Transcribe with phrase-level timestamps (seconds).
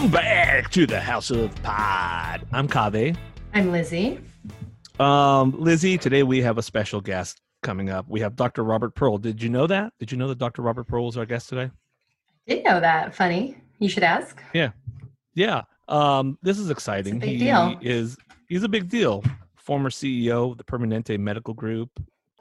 [0.00, 2.46] Welcome back to the House of Pod.
[2.52, 3.14] I'm Kaveh.
[3.52, 4.18] I'm Lizzie.
[4.98, 8.06] Um, Lizzie, today we have a special guest coming up.
[8.08, 8.64] We have Dr.
[8.64, 9.18] Robert Pearl.
[9.18, 9.92] Did you know that?
[9.98, 10.62] Did you know that Dr.
[10.62, 11.64] Robert Pearl is our guest today?
[11.64, 11.70] I
[12.46, 13.14] Didn't know that.
[13.14, 13.58] Funny.
[13.78, 14.42] You should ask.
[14.54, 14.70] Yeah.
[15.34, 15.64] Yeah.
[15.86, 17.18] Um, this is exciting.
[17.18, 17.78] big he deal.
[17.82, 18.16] is
[18.48, 19.22] he's a big deal.
[19.56, 21.90] Former CEO of the Permanente Medical Group,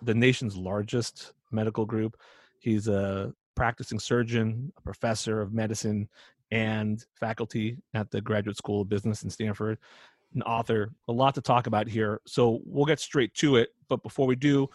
[0.01, 2.15] the nation's largest medical group.
[2.61, 6.07] He's a practicing surgeon, a professor of medicine,
[6.51, 9.77] and faculty at the Graduate School of Business in Stanford.
[10.35, 12.21] An author, a lot to talk about here.
[12.25, 13.69] So we'll get straight to it.
[13.87, 14.67] But before we do,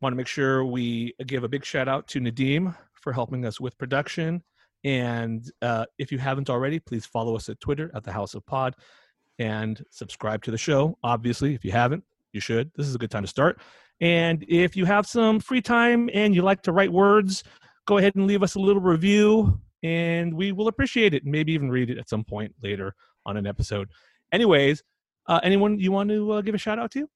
[0.00, 3.60] want to make sure we give a big shout out to Nadim for helping us
[3.60, 4.42] with production.
[4.82, 8.44] And uh, if you haven't already, please follow us at Twitter at the House of
[8.46, 8.74] Pod
[9.38, 10.96] and subscribe to the show.
[11.02, 12.70] Obviously, if you haven't, you should.
[12.76, 13.60] This is a good time to start.
[14.00, 17.44] And if you have some free time and you like to write words,
[17.86, 21.52] go ahead and leave us a little review and we will appreciate it and maybe
[21.52, 22.94] even read it at some point later
[23.26, 23.88] on an episode.
[24.32, 24.82] Anyways,
[25.26, 27.08] uh, anyone you want to uh, give a shout out to?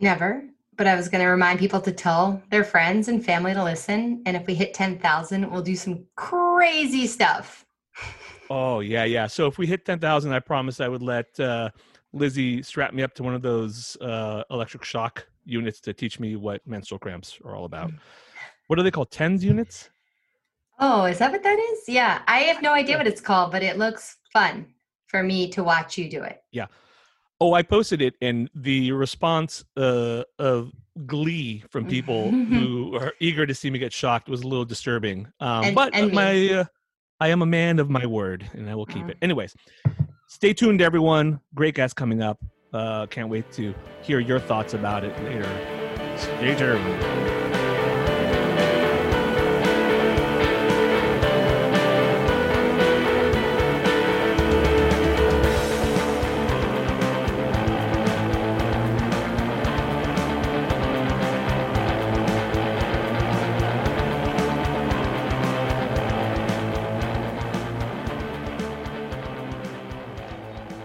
[0.00, 0.44] Never.
[0.76, 4.22] But I was going to remind people to tell their friends and family to listen.
[4.24, 7.66] And if we hit 10,000, we'll do some crazy stuff.
[8.50, 9.28] Oh yeah, yeah.
[9.28, 11.70] So if we hit ten thousand, I promise I would let uh,
[12.12, 16.34] Lizzie strap me up to one of those uh, electric shock units to teach me
[16.34, 17.92] what menstrual cramps are all about.
[18.66, 19.12] What are they called?
[19.12, 19.90] TENS units?
[20.80, 21.80] Oh, is that what that is?
[21.88, 22.22] Yeah.
[22.26, 24.66] I have no idea what it's called, but it looks fun
[25.06, 26.42] for me to watch you do it.
[26.52, 26.66] Yeah.
[27.42, 30.72] Oh, I posted it, and the response uh, of
[31.06, 35.26] glee from people who are eager to see me get shocked was a little disturbing.
[35.40, 36.64] Um, And- but and my, uh,
[37.18, 39.10] I am a man of my word, and I will keep Uh-huh.
[39.12, 39.18] it.
[39.22, 39.54] Anyways,
[40.28, 41.40] stay tuned, everyone.
[41.54, 42.38] Great guest coming up.
[42.72, 46.16] Uh, can't wait to hear your thoughts about it later.
[46.16, 47.29] Stay tuned.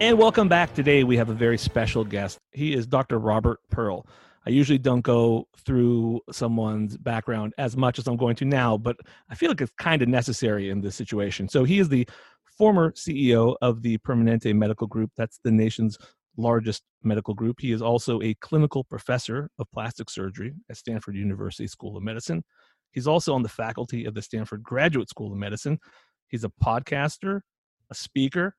[0.05, 0.71] And welcome back.
[0.75, 2.37] Today we have a very special guest.
[2.51, 3.17] He is Dr.
[3.17, 4.05] Robert Pearl.
[4.45, 8.97] I usually don't go through someone's background as much as I'm going to now, but
[9.31, 11.49] I feel like it's kind of necessary in this situation.
[11.49, 12.07] So he is the
[12.55, 15.09] former CEO of the Permanente Medical Group.
[15.17, 15.97] That's the nation's
[16.37, 17.55] largest medical group.
[17.59, 22.43] He is also a clinical professor of plastic surgery at Stanford University School of Medicine.
[22.91, 25.79] He's also on the faculty of the Stanford Graduate School of Medicine.
[26.27, 27.41] He's a podcaster,
[27.89, 28.55] a speaker,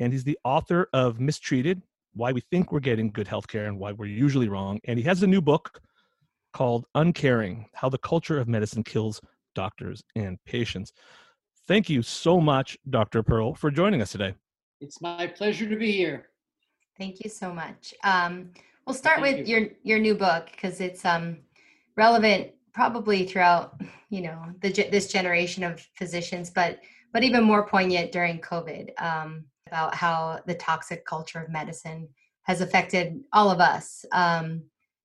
[0.00, 1.82] and he's the author of Mistreated
[2.14, 4.80] Why We Think We're Getting Good Healthcare and Why We're Usually Wrong.
[4.84, 5.80] And he has a new book
[6.52, 9.20] called Uncaring How the Culture of Medicine Kills
[9.54, 10.92] Doctors and Patients.
[11.66, 13.22] Thank you so much, Dr.
[13.22, 14.34] Pearl, for joining us today.
[14.80, 16.28] It's my pleasure to be here.
[16.98, 17.92] Thank you so much.
[18.04, 18.50] Um,
[18.86, 19.56] we'll start Thank with you.
[19.56, 21.38] your your new book because it's um
[21.96, 26.80] relevant probably throughout, you know, the, this generation of physicians, but
[27.12, 32.08] but even more poignant during COVID um, about how the toxic culture of medicine
[32.42, 34.04] has affected all of us.
[34.12, 34.62] Um,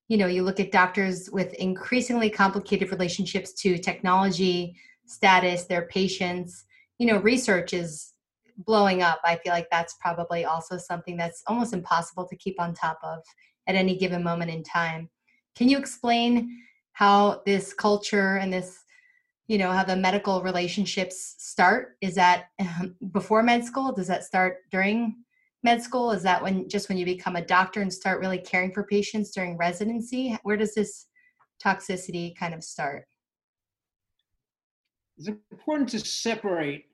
[0.07, 4.75] you know, you look at doctors with increasingly complicated relationships to technology,
[5.05, 6.65] status, their patients.
[6.99, 8.13] You know, research is
[8.57, 9.19] blowing up.
[9.23, 13.19] I feel like that's probably also something that's almost impossible to keep on top of
[13.67, 15.09] at any given moment in time.
[15.55, 16.57] Can you explain
[16.93, 18.83] how this culture and this
[19.47, 21.97] you know how the medical relationships start?
[22.01, 22.45] Is that
[23.11, 23.91] before med school?
[23.91, 25.23] Does that start during
[25.63, 26.11] med school?
[26.11, 29.31] Is that when just when you become a doctor and start really caring for patients
[29.31, 30.37] during residency?
[30.43, 31.07] Where does this
[31.63, 33.05] toxicity kind of start?
[35.17, 36.85] It's important to separate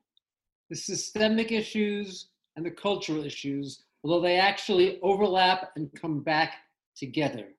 [0.70, 6.54] the systemic issues and the cultural issues although they actually overlap and come back
[6.96, 7.50] together.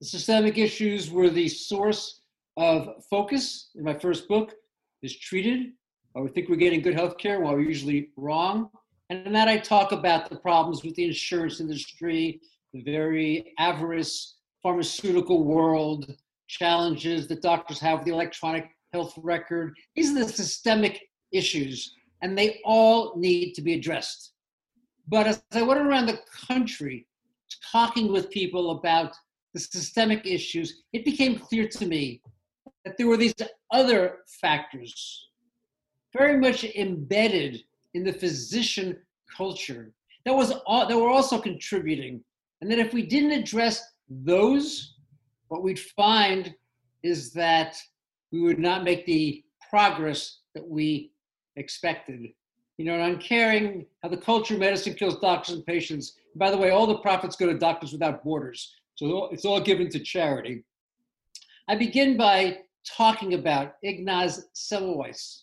[0.00, 2.17] The systemic issues were the source
[2.58, 4.52] of focus in my first book,
[5.02, 5.72] Mistreated.
[6.14, 8.68] Or we think we're getting good health care while we're usually wrong.
[9.10, 12.40] And in that I talk about the problems with the insurance industry,
[12.74, 16.16] the very avarice pharmaceutical world,
[16.48, 19.76] challenges that doctors have with the electronic health record.
[19.94, 24.32] These are the systemic issues, and they all need to be addressed.
[25.06, 27.06] But as I went around the country
[27.70, 29.12] talking with people about
[29.54, 32.20] the systemic issues, it became clear to me
[32.88, 33.34] that there were these
[33.70, 35.28] other factors
[36.16, 37.62] very much embedded
[37.92, 38.96] in the physician
[39.36, 39.92] culture
[40.24, 42.24] that was that were also contributing
[42.62, 44.94] and that if we didn't address those
[45.48, 46.54] what we'd find
[47.02, 47.76] is that
[48.32, 51.12] we would not make the progress that we
[51.56, 52.28] expected
[52.78, 56.14] you know, and uncaring how the culture of medicine kills doctors and patients.
[56.32, 58.72] And by the way, all the profits go to Doctors Without Borders.
[58.94, 60.62] So it's all given to charity.
[61.66, 62.58] I begin by
[62.96, 65.42] talking about Ignaz Semmelweis.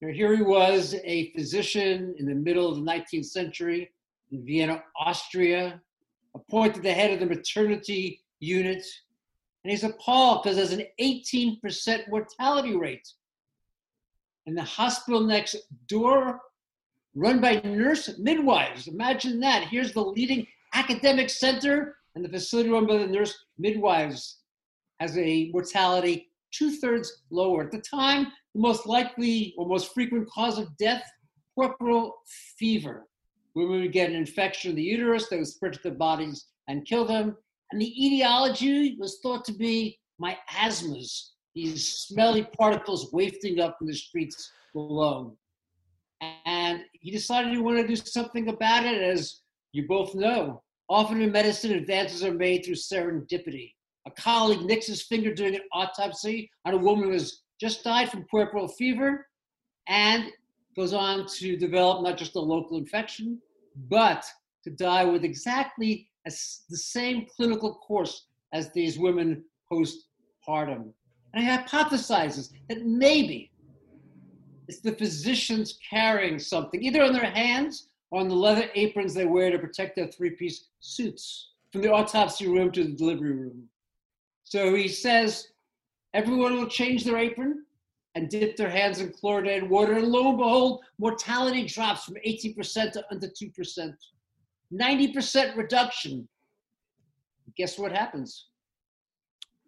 [0.00, 3.90] Here he was a physician in the middle of the 19th century
[4.32, 5.80] in Vienna, Austria,
[6.34, 8.84] appointed the head of the maternity unit.
[9.62, 13.06] And he's appalled because there's an 18% mortality rate.
[14.46, 15.56] And the hospital next
[15.86, 16.40] door,
[17.14, 18.88] run by nurse midwives.
[18.88, 19.68] Imagine that.
[19.68, 24.38] Here's the leading academic center and the facility run by the nurse midwives
[24.98, 27.64] has a mortality two thirds lower.
[27.64, 31.04] At the time, the most likely or most frequent cause of death,
[31.54, 32.12] puerperal
[32.58, 33.06] fever.
[33.52, 36.46] where Women would get an infection of the uterus that would spread to their bodies
[36.68, 37.36] and kill them.
[37.72, 43.94] And the etiology was thought to be miasmas, these smelly particles wafting up in the
[43.94, 45.36] streets below.
[46.44, 49.40] And he decided he wanted to do something about it, as
[49.72, 50.62] you both know.
[50.88, 53.74] Often in medicine, advances are made through serendipity.
[54.06, 58.10] A colleague nicks his finger during an autopsy on a woman who has just died
[58.10, 59.26] from puerperal fever
[59.88, 60.30] and
[60.76, 63.38] goes on to develop not just a local infection,
[63.88, 64.24] but
[64.64, 70.92] to die with exactly as the same clinical course as these women postpartum.
[71.34, 73.50] And he hypothesizes that maybe
[74.68, 79.26] it's the physicians carrying something, either on their hands or on the leather aprons they
[79.26, 83.68] wear to protect their three piece suits from the autopsy room to the delivery room.
[84.50, 85.46] So he says
[86.12, 87.64] everyone will change their apron
[88.16, 92.90] and dip their hands in chlorinated water, and lo and behold, mortality drops from 18%
[92.92, 93.94] to under 2%.
[94.72, 96.28] 90% reduction.
[97.56, 98.48] Guess what happens?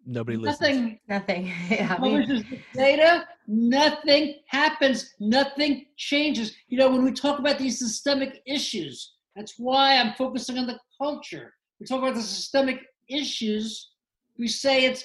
[0.04, 0.60] Nobody listens.
[0.60, 0.98] Nothing.
[1.08, 1.46] Nothing.
[1.70, 3.24] yeah, I mean, data.
[3.46, 5.14] Nothing happens.
[5.20, 6.56] Nothing changes.
[6.66, 10.80] You know, when we talk about these systemic issues, that's why I'm focusing on the
[11.00, 11.54] culture.
[11.78, 13.91] We talk about the systemic issues.
[14.38, 15.04] We say it's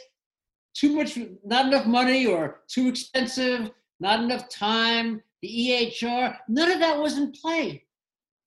[0.73, 5.21] too much, not enough money, or too expensive, not enough time.
[5.41, 6.35] The EHR.
[6.47, 7.83] None of that was in play.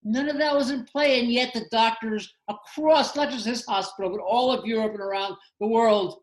[0.02, 4.10] None of that was in play, and yet the doctors across, not just his hospital,
[4.10, 6.20] but all of Europe and around the world,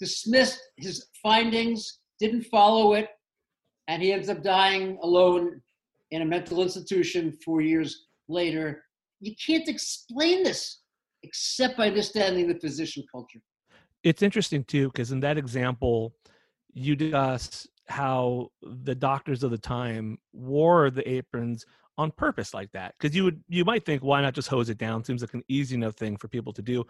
[0.00, 3.08] dismissed his findings, didn't follow it,
[3.88, 5.62] and he ends up dying alone
[6.10, 8.82] in a mental institution four years later.
[9.20, 10.80] You can't explain this
[11.22, 13.40] except by understanding the physician culture.
[14.06, 16.14] It's interesting too, because in that example,
[16.72, 21.66] you discuss how the doctors of the time wore the aprons
[21.98, 22.94] on purpose like that.
[22.96, 25.02] Because you would you might think, why not just hose it down?
[25.02, 26.86] Seems like an easy enough thing for people to do.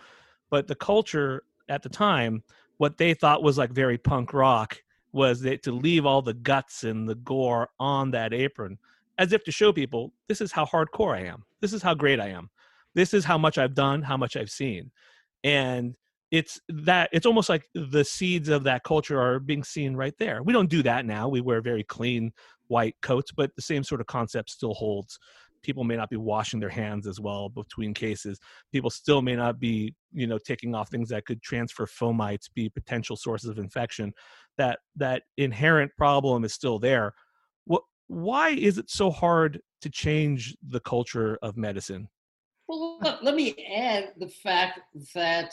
[0.50, 2.42] But the culture at the time
[2.76, 4.76] what they thought was like very punk rock
[5.12, 8.76] was that to leave all the guts and the gore on that apron
[9.16, 11.44] as if to show people this is how hardcore I am.
[11.62, 12.50] This is how great I am.
[12.94, 14.90] This is how much I've done, how much I've seen.
[15.42, 15.94] And
[16.30, 20.42] it's that it's almost like the seeds of that culture are being seen right there.
[20.42, 21.28] We don't do that now.
[21.28, 22.32] We wear very clean
[22.68, 25.18] white coats, but the same sort of concept still holds.
[25.62, 28.38] People may not be washing their hands as well between cases.
[28.72, 32.68] People still may not be, you know, taking off things that could transfer fomites, be
[32.68, 34.12] potential sources of infection.
[34.58, 37.12] That that inherent problem is still there.
[37.64, 42.08] What why is it so hard to change the culture of medicine?
[42.68, 44.80] Well, let me add the fact
[45.14, 45.52] that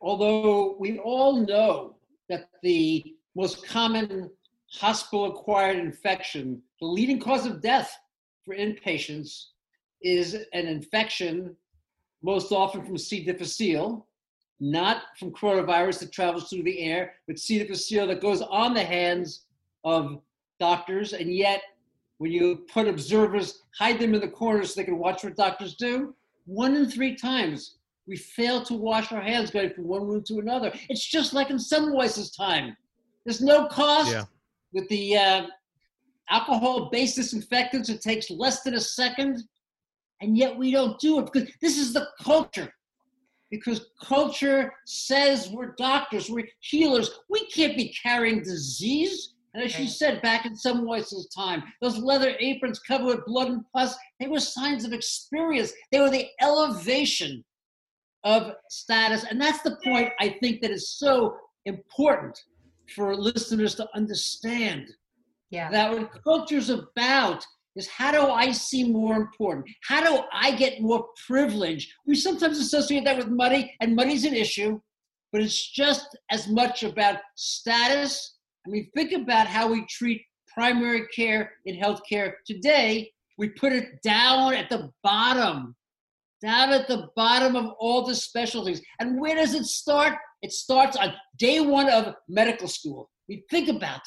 [0.00, 1.96] although we all know
[2.28, 4.30] that the most common
[4.70, 7.96] hospital acquired infection, the leading cause of death
[8.44, 9.46] for inpatients
[10.02, 11.56] is an infection,
[12.22, 13.24] most often from C.
[13.24, 14.06] difficile,
[14.60, 17.58] not from coronavirus that travels through the air, but C.
[17.58, 19.46] difficile that goes on the hands
[19.84, 20.20] of
[20.60, 21.12] doctors.
[21.12, 21.62] And yet,
[22.18, 25.76] when you put observers, hide them in the corners so they can watch what doctors
[25.76, 26.14] do,
[26.46, 27.77] one in three times
[28.08, 30.72] we fail to wash our hands going from one room to another.
[30.88, 32.74] It's just like in Semmelweis's time.
[33.24, 34.24] There's no cost Yeah.
[34.72, 35.46] with the uh,
[36.30, 37.90] alcohol-based disinfectants.
[37.90, 39.44] It takes less than a second,
[40.22, 42.72] and yet we don't do it because this is the culture.
[43.50, 47.10] Because culture says we're doctors, we're healers.
[47.28, 49.34] We can't be carrying disease.
[49.54, 53.64] And as you said back in Semmelweis's time, those leather aprons covered with blood and
[53.74, 55.72] pus, they were signs of experience.
[55.90, 57.42] They were the elevation
[58.28, 59.24] of status.
[59.28, 62.38] And that's the point I think that is so important
[62.94, 64.84] for listeners to understand
[65.50, 65.70] Yeah.
[65.70, 67.40] that what culture's about
[67.74, 69.66] is how do I seem more important?
[69.90, 71.82] How do I get more privilege?
[72.06, 74.80] We sometimes associate that with money, and money's an issue,
[75.32, 78.10] but it's just as much about status.
[78.66, 80.20] I mean, think about how we treat
[80.58, 83.10] primary care in healthcare today.
[83.38, 85.76] We put it down at the bottom,
[86.42, 88.80] down at the bottom of all the specialties.
[89.00, 90.14] And where does it start?
[90.42, 93.10] It starts on day one of medical school.
[93.28, 94.02] We think about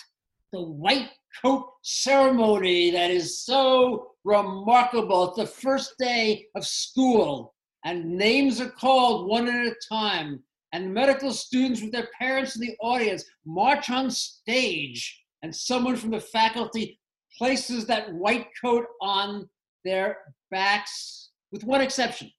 [0.52, 1.10] the white
[1.44, 5.30] coat ceremony that is so remarkable.
[5.30, 7.54] It's the first day of school,
[7.86, 10.44] and names are called one at a time.
[10.74, 16.12] And medical students with their parents in the audience march on stage, and someone from
[16.12, 16.98] the faculty
[17.38, 19.50] places that white coat on
[19.84, 20.18] their
[20.50, 22.32] backs, with one exception.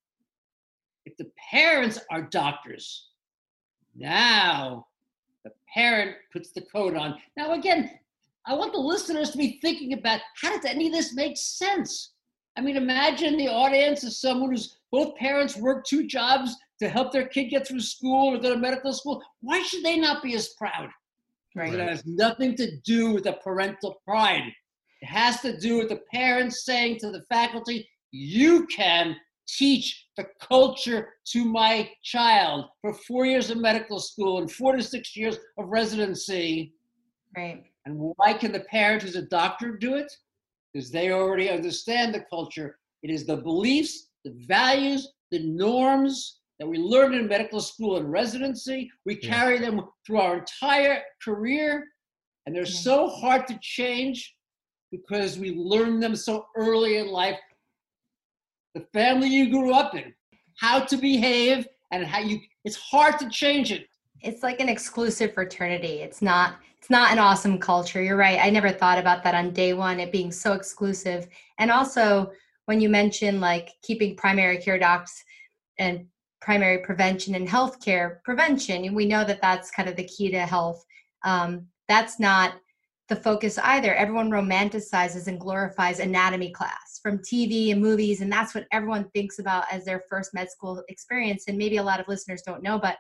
[1.05, 3.09] If the parents are doctors,
[3.95, 4.87] now
[5.45, 7.19] the parent puts the coat on.
[7.37, 7.91] Now, again,
[8.47, 12.13] I want the listeners to be thinking about how does any of this make sense?
[12.57, 17.13] I mean, imagine the audience is someone who's both parents work two jobs to help
[17.13, 19.23] their kid get through school or go to medical school.
[19.41, 20.91] Why should they not be as proud?
[21.55, 21.73] Right.
[21.73, 24.53] It has nothing to do with the parental pride.
[25.01, 29.17] It has to do with the parents saying to the faculty, you can
[29.49, 34.83] teach the culture to my child for four years of medical school and four to
[34.83, 36.73] six years of residency.
[37.37, 37.65] Right.
[37.87, 40.13] And why can the parent who's a doctor do it?
[40.73, 42.79] Because they already understand the culture.
[43.03, 48.11] It is the beliefs, the values, the norms that we learn in medical school and
[48.13, 48.91] residency.
[49.05, 49.31] We Yeah.
[49.31, 51.89] carry them through our entire career,
[52.47, 52.81] and they're Yeah.
[52.91, 54.37] so hard to change
[54.93, 57.41] because we learn them so early in life.
[58.75, 60.15] The family you grew up in,
[60.57, 63.87] how to behave, and how you, it's hard to change it.
[64.23, 66.01] it's like an exclusive fraternity.
[66.01, 68.03] It's not it's not an awesome culture.
[68.03, 68.41] You're right.
[68.43, 71.29] I never thought about that on day one it being so exclusive.
[71.59, 72.33] And also
[72.67, 75.23] when you mention like keeping primary care docs
[75.79, 76.07] and
[76.41, 80.85] primary prevention and healthcare prevention we know that that's kind of the key to health.
[81.25, 82.55] Um, that's not
[83.13, 88.55] the focus either everyone romanticizes and glorifies anatomy class from tv and movies and that's
[88.55, 92.09] what everyone thinks about as their first med school experience and maybe a lot of
[92.09, 92.97] listeners don't know but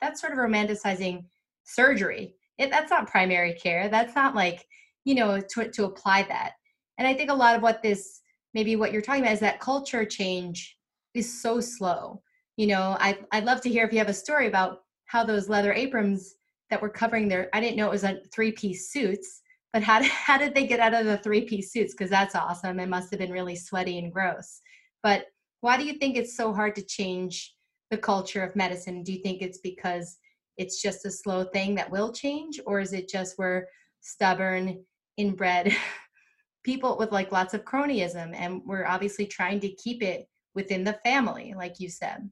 [0.00, 1.24] that's sort of romanticizing
[1.64, 2.34] surgery.
[2.58, 3.88] It, that's not primary care.
[3.88, 4.66] That's not like,
[5.04, 6.52] you know, to, to apply that.
[6.98, 8.20] And I think a lot of what this,
[8.54, 10.76] maybe what you're talking about is that culture change
[11.14, 12.22] is so slow.
[12.56, 15.48] You know, I, I'd love to hear if you have a story about how those
[15.48, 16.36] leather aprons
[16.70, 19.42] that were covering their, I didn't know it was a three piece suits,
[19.72, 21.94] but how, did- how did they get out of the three piece suits?
[21.94, 22.80] Because that's awesome.
[22.80, 24.60] It must have been really sweaty and gross.
[25.02, 25.26] But
[25.60, 27.54] why do you think it's so hard to change
[27.90, 29.02] the culture of medicine?
[29.02, 30.18] Do you think it's because
[30.56, 33.66] it's just a slow thing that will change, or is it just we're
[34.00, 34.84] stubborn,
[35.16, 35.74] inbred
[36.64, 40.98] people with like lots of cronyism, and we're obviously trying to keep it within the
[41.04, 42.30] family, like you said?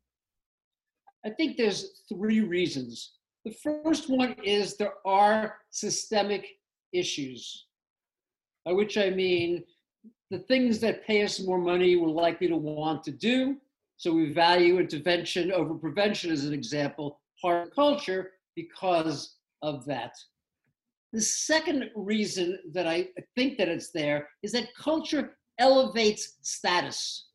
[1.24, 3.12] I think there's three reasons.
[3.44, 6.46] The first one is there are systemic
[6.94, 7.66] issues,
[8.64, 9.64] by which I mean
[10.30, 13.56] the things that pay us more money we're likely to want to do.
[13.96, 17.20] So we value intervention over prevention, as an example.
[17.40, 20.14] part of culture because of that.
[21.12, 27.26] The second reason that I think that it's there is that culture elevates status.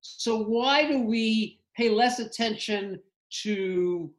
[0.00, 3.00] So why do we pay less attention
[3.42, 4.10] to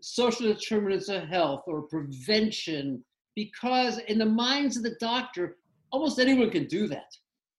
[0.00, 3.04] social determinants of health or prevention?
[3.34, 5.56] Because in the minds of the doctor,
[5.90, 7.16] almost anyone can do that.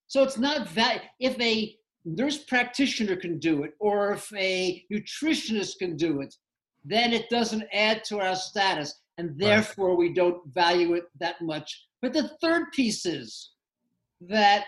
[0.08, 1.76] So it's not that if a
[2.06, 6.36] nurse practitioner can do it or if a nutritionist can do it,
[6.86, 9.98] then it doesn't add to our status and therefore right.
[9.98, 11.86] we don't value it that much.
[12.02, 13.52] But the third piece is
[14.22, 14.66] that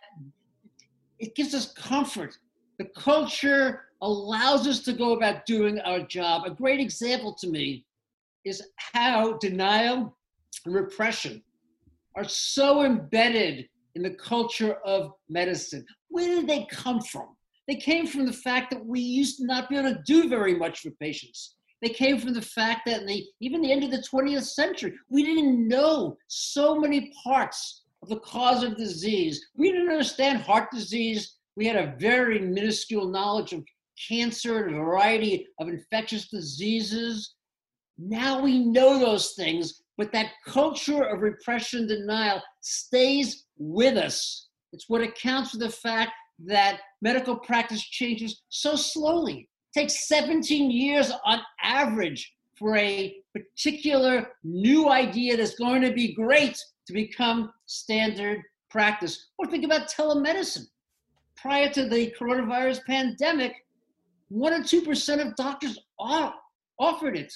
[1.20, 2.38] it gives us comfort.
[2.78, 6.44] The culture allows us to go about doing our job.
[6.46, 7.86] A great example to me
[8.44, 10.16] is how denial
[10.66, 11.44] and repression
[12.16, 15.86] are so embedded in the culture of medicine.
[16.10, 17.36] Where did they come from?
[17.68, 20.56] They came from the fact that we used to not be able to do very
[20.56, 21.56] much for patients.
[21.82, 25.24] They came from the fact that the, even the end of the 20th century, we
[25.24, 29.46] didn't know so many parts of the cause of disease.
[29.56, 31.38] We didn't understand heart disease.
[31.56, 33.64] We had a very minuscule knowledge of
[34.08, 37.36] cancer and a variety of infectious diseases.
[37.98, 44.50] Now we know those things, but that culture of repression denial stays with us.
[44.74, 46.12] It's what accounts for the fact
[46.46, 54.28] that medical practice changes so slowly It takes 17 years on average for a particular
[54.44, 59.28] new idea that's going to be great to become standard practice.
[59.38, 60.66] Or think about telemedicine.
[61.38, 63.54] Prior to the coronavirus pandemic,
[64.30, 67.34] one or two percent of doctors offered it.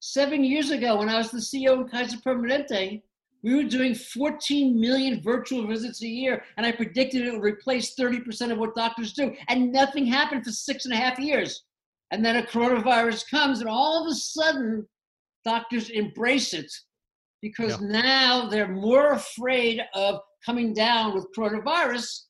[0.00, 3.02] Seven years ago, when I was the CEO of Kaiser Permanente,
[3.42, 7.94] we were doing 14 million virtual visits a year, and I predicted it would replace
[7.94, 9.34] 30% of what doctors do.
[9.48, 11.64] And nothing happened for six and a half years.
[12.10, 14.86] And then a coronavirus comes, and all of a sudden,
[15.44, 16.70] doctors embrace it
[17.42, 17.88] because yeah.
[17.88, 22.24] now they're more afraid of coming down with coronavirus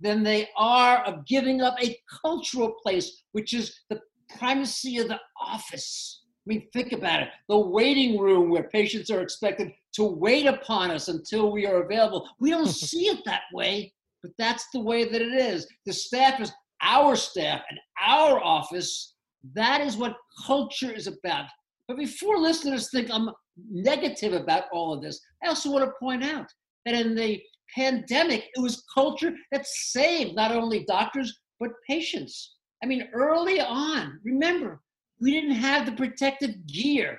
[0.00, 4.00] than they are of giving up a cultural place, which is the
[4.38, 6.15] primacy of the office.
[6.46, 10.90] I mean, think about it the waiting room where patients are expected to wait upon
[10.90, 12.28] us until we are available.
[12.38, 15.66] We don't see it that way, but that's the way that it is.
[15.86, 19.14] The staff is our staff and our office
[19.54, 21.46] that is what culture is about.
[21.88, 23.30] But before listeners think I'm
[23.70, 26.46] negative about all of this, I also want to point out
[26.84, 27.40] that in the
[27.74, 32.54] pandemic, it was culture that saved not only doctors, but patients.
[32.82, 34.80] I mean, early on, remember,
[35.20, 37.18] we didn't have the protective gear.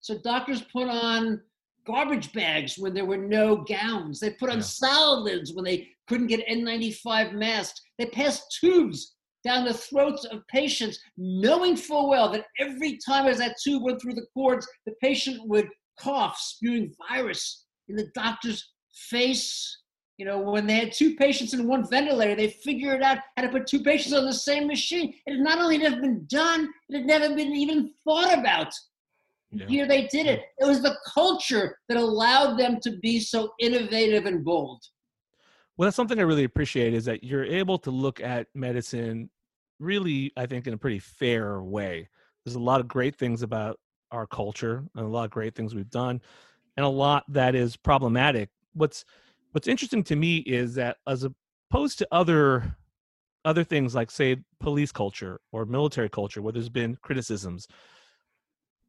[0.00, 1.40] So doctors put on
[1.86, 4.20] garbage bags when there were no gowns.
[4.20, 4.62] They put on yeah.
[4.62, 7.80] salad lids when they couldn't get N95 masks.
[7.98, 13.38] They passed tubes down the throats of patients, knowing full well that every time as
[13.38, 18.72] that tube went through the cords, the patient would cough, spewing virus in the doctor's
[18.92, 19.82] face.
[20.18, 23.50] You know, when they had two patients in one ventilator, they figured out how to
[23.50, 25.14] put two patients on the same machine.
[25.26, 28.72] It had not only never been done, it had never been even thought about.
[29.50, 29.66] Yeah.
[29.66, 30.42] Here they did it.
[30.58, 34.82] It was the culture that allowed them to be so innovative and bold.
[35.76, 39.28] Well, that's something I really appreciate is that you're able to look at medicine
[39.78, 42.08] really, I think, in a pretty fair way.
[42.44, 43.78] There's a lot of great things about
[44.10, 46.22] our culture and a lot of great things we've done
[46.76, 48.48] and a lot that is problematic.
[48.72, 49.04] What's
[49.52, 51.26] what's interesting to me is that as
[51.70, 52.76] opposed to other
[53.44, 57.68] other things like say police culture or military culture where there's been criticisms,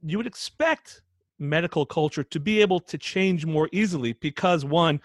[0.04, 1.04] you would expect
[1.39, 5.00] medical culture to be able to change more easily because one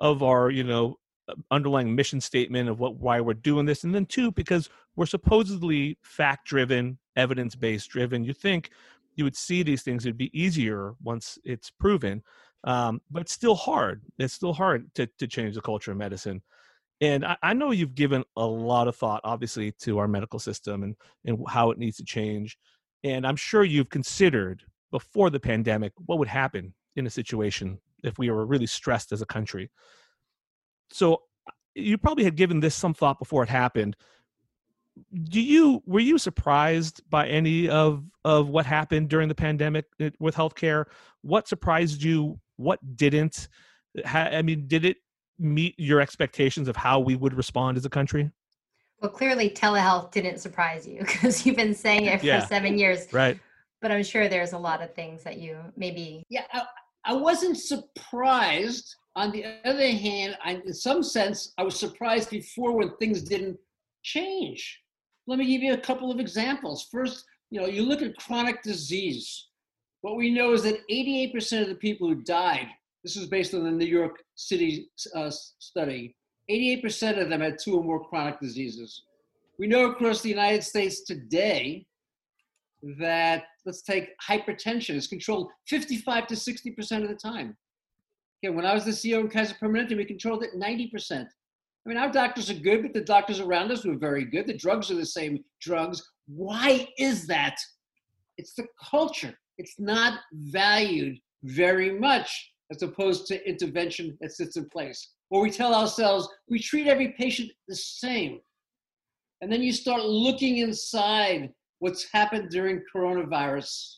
[0.00, 3.94] of our, you know, uh, underlying mission statement of what why we're doing this and
[3.94, 8.70] then two because we're supposedly fact driven evidence based driven you think
[9.14, 12.22] you would see these things it'd be easier once it's proven
[12.64, 14.02] um, but still hard.
[14.18, 16.42] It's still hard to, to change the culture of medicine.
[17.00, 20.82] And I, I, know you've given a lot of thought obviously to our medical system
[20.82, 22.58] and, and how it needs to change.
[23.04, 28.18] And i'm sure you've considered before the pandemic what would happen in a situation if
[28.18, 29.70] we were really stressed as a country.
[30.90, 31.22] So
[31.74, 33.96] you probably had given this some thought before it happened.
[35.30, 40.10] Do you were you surprised by any of of what happened during the pandemic uh,
[40.18, 40.86] with healthcare?
[41.22, 43.48] What surprised you what didn't
[44.04, 44.98] i mean did it
[45.38, 48.30] meet your expectations of how we would respond as a country
[49.00, 52.44] well clearly telehealth didn't surprise you because you've been saying it for yeah.
[52.46, 53.38] seven years right
[53.80, 56.62] but i'm sure there's a lot of things that you maybe yeah I,
[57.04, 62.76] I wasn't surprised on the other hand, I, in some sense, I was surprised before
[62.76, 63.58] when things didn't
[64.04, 64.80] change.
[65.26, 66.86] Let me give you a couple of examples.
[66.92, 69.47] First, you know, you look at chronic disease.
[70.02, 72.68] What we know is that 88% of the people who died,
[73.02, 76.14] this was based on the New York City uh, study,
[76.50, 79.02] 88% of them had two or more chronic diseases.
[79.58, 81.86] We know across the United States today
[82.98, 87.56] that, let's take hypertension, is controlled 55 to 60% of the time.
[88.44, 91.26] Okay, when I was the CEO in Kaiser Permanente, we controlled it 90%.
[91.88, 94.46] I mean, our doctors are good, but the doctors around us were very good.
[94.46, 96.02] The drugs are the same drugs.
[96.26, 97.56] Why is that?
[98.36, 99.34] It's the culture.
[99.58, 105.10] It's not valued very much as opposed to intervention that sits in place.
[105.30, 108.40] Or we tell ourselves we treat every patient the same.
[109.40, 113.96] And then you start looking inside what's happened during coronavirus.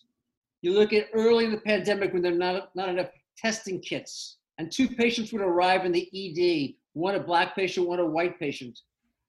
[0.63, 4.37] You look at early in the pandemic when there are not, not enough testing kits,
[4.59, 8.39] and two patients would arrive in the ED one a black patient, one a white
[8.39, 8.79] patient.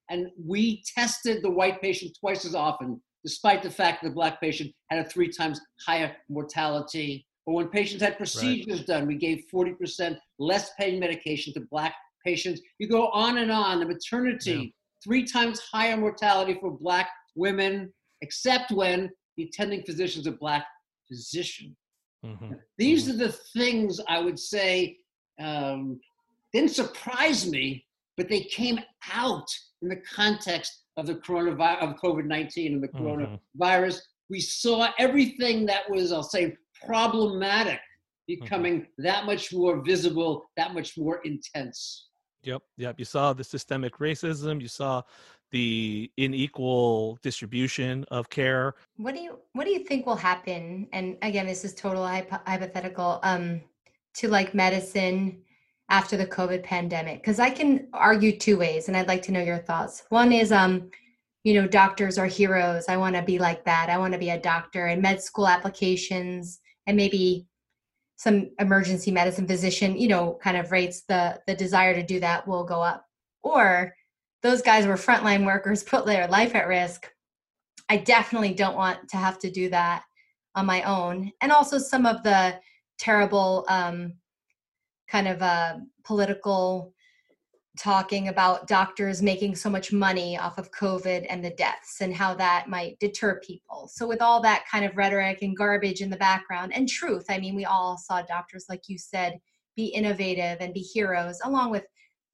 [0.09, 4.41] And we tested the white patient twice as often, despite the fact that the black
[4.41, 7.25] patient had a three times higher mortality.
[7.45, 8.87] Or when patients had procedures right.
[8.87, 12.61] done, we gave 40% less pain medication to black patients.
[12.79, 13.79] You go on and on.
[13.79, 14.69] The maternity, yeah.
[15.03, 20.65] three times higher mortality for black women, except when the attending physician is a black
[21.07, 21.75] physician.
[22.25, 22.53] Mm-hmm.
[22.77, 23.21] These mm-hmm.
[23.21, 24.97] are the things I would say
[25.39, 25.99] um,
[26.53, 27.85] didn't surprise me,
[28.17, 28.79] but they came
[29.11, 29.47] out
[29.81, 33.37] in the context of the coronavirus, of COVID 19 and the mm-hmm.
[33.61, 33.99] coronavirus.
[34.29, 37.79] We saw everything that was, I'll say, problematic
[38.27, 39.03] becoming mm-hmm.
[39.03, 42.07] that much more visible, that much more intense.
[42.43, 42.95] Yep, yep.
[42.97, 44.61] You saw the systemic racism.
[44.61, 45.01] You saw
[45.51, 48.73] the unequal distribution of care.
[48.95, 50.87] What do you What do you think will happen?
[50.93, 53.19] And again, this is total hypothetical.
[53.23, 53.61] Um,
[54.13, 55.41] to like medicine
[55.91, 57.21] after the COVID pandemic?
[57.21, 60.03] Because I can argue two ways, and I'd like to know your thoughts.
[60.09, 60.89] One is, um,
[61.43, 62.85] you know, doctors are heroes.
[62.87, 63.89] I want to be like that.
[63.89, 64.87] I want to be a doctor.
[64.87, 67.45] And med school applications, and maybe
[68.15, 72.47] some emergency medicine physician, you know, kind of rates the the desire to do that
[72.47, 73.05] will go up.
[73.43, 73.93] Or
[74.41, 77.11] those guys were frontline workers, put their life at risk.
[77.89, 80.03] I definitely don't want to have to do that
[80.55, 81.31] on my own.
[81.41, 82.59] And also some of the
[82.97, 84.13] terrible um,
[85.11, 86.93] kind of uh, political
[87.79, 92.33] talking about doctors making so much money off of COVID and the deaths and how
[92.35, 93.89] that might deter people.
[93.91, 97.39] So, with all that kind of rhetoric and garbage in the background and truth, I
[97.39, 99.39] mean, we all saw doctors, like you said,
[99.75, 101.85] be innovative and be heroes, along with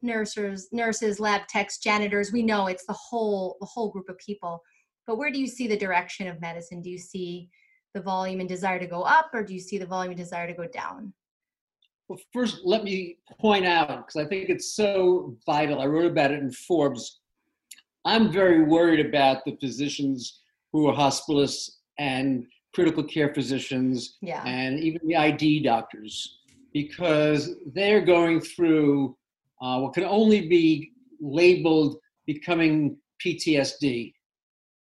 [0.02, 2.32] nurses, nurses, lab techs, janitors.
[2.32, 4.62] We know it's the whole the whole group of people.
[5.06, 6.82] But where do you see the direction of medicine?
[6.82, 7.50] Do you see
[7.94, 10.48] the volume and desire to go up, or do you see the volume and desire
[10.48, 11.14] to go down?
[12.08, 15.82] Well, first, let me point out, because I think it's so vital.
[15.82, 17.20] I wrote about it in Forbes.
[18.06, 20.42] I'm very worried about the physicians
[20.72, 24.44] who are hospitalists and critical care physicians yeah.
[24.46, 26.40] and even the ID doctors,
[26.74, 29.18] because they're going through
[29.62, 34.14] uh, what can only be labeled becoming PTSD.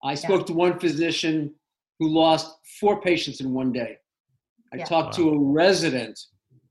[0.04, 0.46] I spoke yeah.
[0.46, 1.54] to one physician
[2.00, 3.98] who lost four patients in one day.
[4.74, 4.86] I yeah.
[4.86, 5.26] talked wow.
[5.26, 6.18] to a resident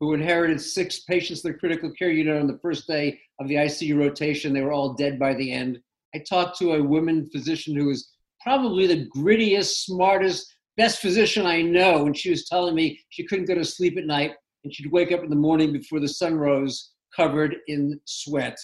[0.00, 3.56] who inherited six patients in the critical care unit on the first day of the
[3.56, 4.52] ICU rotation.
[4.52, 5.78] They were all dead by the end.
[6.14, 8.10] I talked to a woman physician who was
[8.40, 13.44] probably the grittiest, smartest, best physician I know, and she was telling me she couldn't
[13.44, 14.32] go to sleep at night
[14.64, 18.56] and she'd wake up in the morning before the sun rose covered in sweat.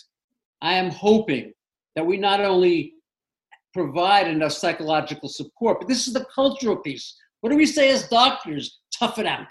[0.63, 1.53] I am hoping
[1.95, 2.95] that we not only
[3.75, 7.15] provide enough psychological support, but this is the cultural piece.
[7.43, 8.81] What do we say as doctors?
[8.99, 9.49] Tough it out.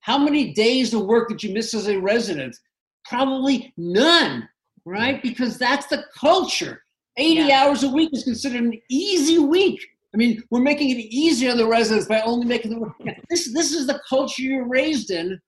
[0.00, 2.56] How many days of work did you miss as a resident?
[3.04, 4.48] Probably none,
[4.84, 5.22] right?
[5.22, 6.82] Because that's the culture.
[7.16, 7.62] 80 yeah.
[7.62, 9.80] hours a week is considered an easy week.
[10.14, 12.94] I mean, we're making it easier on the residents by only making the work.
[13.28, 15.38] This, this is the culture you're raised in.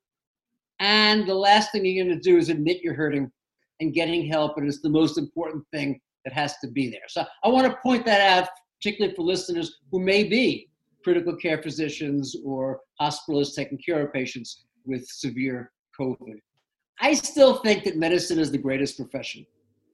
[0.81, 3.31] And the last thing you're going to do is admit you're hurting
[3.81, 4.57] and getting help.
[4.57, 7.01] And it's the most important thing that has to be there.
[7.09, 10.69] So I want to point that out, particularly for listeners who may be
[11.09, 16.37] critical care physicians or hospitalists taking care of patients with severe COVID.
[17.01, 19.47] I still think that medicine is the greatest profession.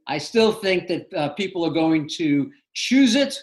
[0.09, 3.39] I still think that uh, people are going to choose it.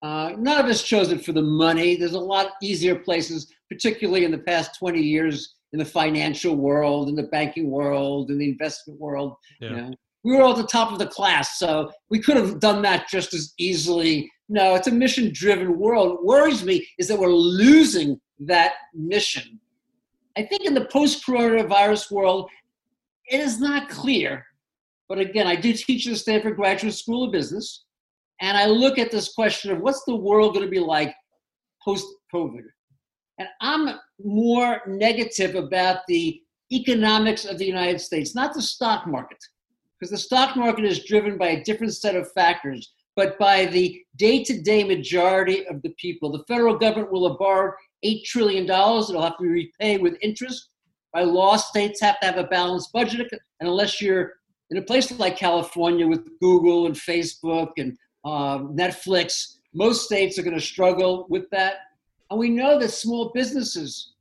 [0.00, 1.96] Uh, none of us chose it for the money.
[1.96, 7.08] There's a lot easier places, particularly in the past 20 years, in the financial world,
[7.08, 9.34] in the banking world, in the investment world.
[9.60, 9.70] Yeah.
[9.70, 9.94] You know?
[10.28, 13.08] We were all at the top of the class, so we could have done that
[13.08, 16.18] just as easily no, it's a mission driven world.
[16.22, 19.58] What worries me is that we're losing that mission.
[20.36, 22.50] I think in the post coronavirus world,
[23.30, 24.44] it is not clear.
[25.08, 27.84] But again, I do teach at the Stanford Graduate School of Business,
[28.42, 31.14] and I look at this question of what's the world going to be like
[31.82, 32.64] post COVID?
[33.38, 39.38] And I'm more negative about the economics of the United States, not the stock market,
[39.98, 44.00] because the stock market is driven by a different set of factors, but by the
[44.16, 46.30] day to day majority of the people.
[46.30, 48.64] The federal government will have borrowed $8 trillion.
[48.64, 50.70] It'll have to be repaid with interest.
[51.12, 53.28] By law, states have to have a balanced budget.
[53.32, 54.34] And unless you're
[54.70, 60.42] in a place like California with Google and Facebook and uh, Netflix, most states are
[60.42, 61.74] going to struggle with that.
[62.30, 64.12] And we know that small businesses,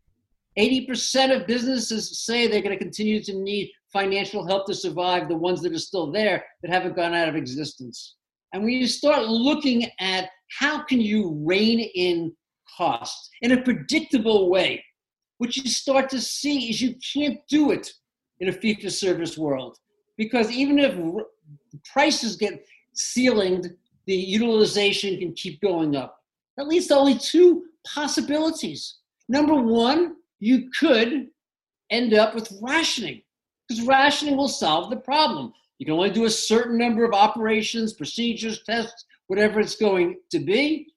[0.58, 5.36] 80% of businesses say they're going to continue to need financial help to survive, the
[5.36, 8.16] ones that are still there that haven't gone out of existence.
[8.54, 12.36] And when you start looking at how can you rein in
[12.78, 14.84] costs in a predictable way,
[15.38, 17.90] what you start to see is you can't do it
[18.40, 19.78] in a fee service world.
[20.18, 20.96] Because even if
[21.92, 23.70] prices get ceilinged,
[24.06, 26.18] the utilization can keep going up.
[26.58, 28.98] At least only two possibilities.
[29.30, 31.28] Number one, you could
[31.90, 33.22] end up with rationing,
[33.68, 35.54] because rationing will solve the problem.
[35.80, 40.40] You can only do a certain number of operations, procedures, tests, whatever it's going to
[40.40, 40.88] be.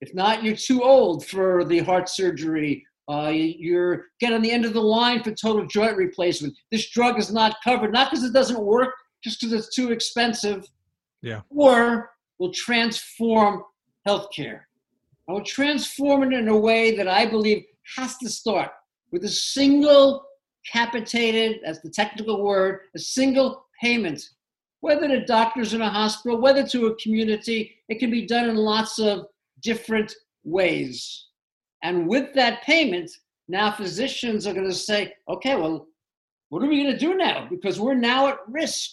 [0.00, 2.84] If not, you're too old for the heart surgery.
[3.08, 6.54] Uh, you're get on the end of the line for total joint replacement.
[6.72, 10.66] This drug is not covered, not because it doesn't work, just because it's too expensive.
[11.22, 11.42] Yeah.
[11.50, 13.62] Or will transform
[14.06, 14.62] healthcare.
[15.28, 17.64] I will transform it in a way that I believe
[17.96, 18.70] has to start
[19.12, 20.24] with a single
[20.70, 24.22] capitated, that's the technical word, a single payment.
[24.80, 28.56] Whether to doctors in a hospital, whether to a community, it can be done in
[28.56, 29.26] lots of
[29.62, 31.26] different ways.
[31.82, 33.10] And with that payment,
[33.48, 35.86] now physicians are going to say, okay, well,
[36.48, 37.46] what are we going to do now?
[37.48, 38.90] Because we're now at risk.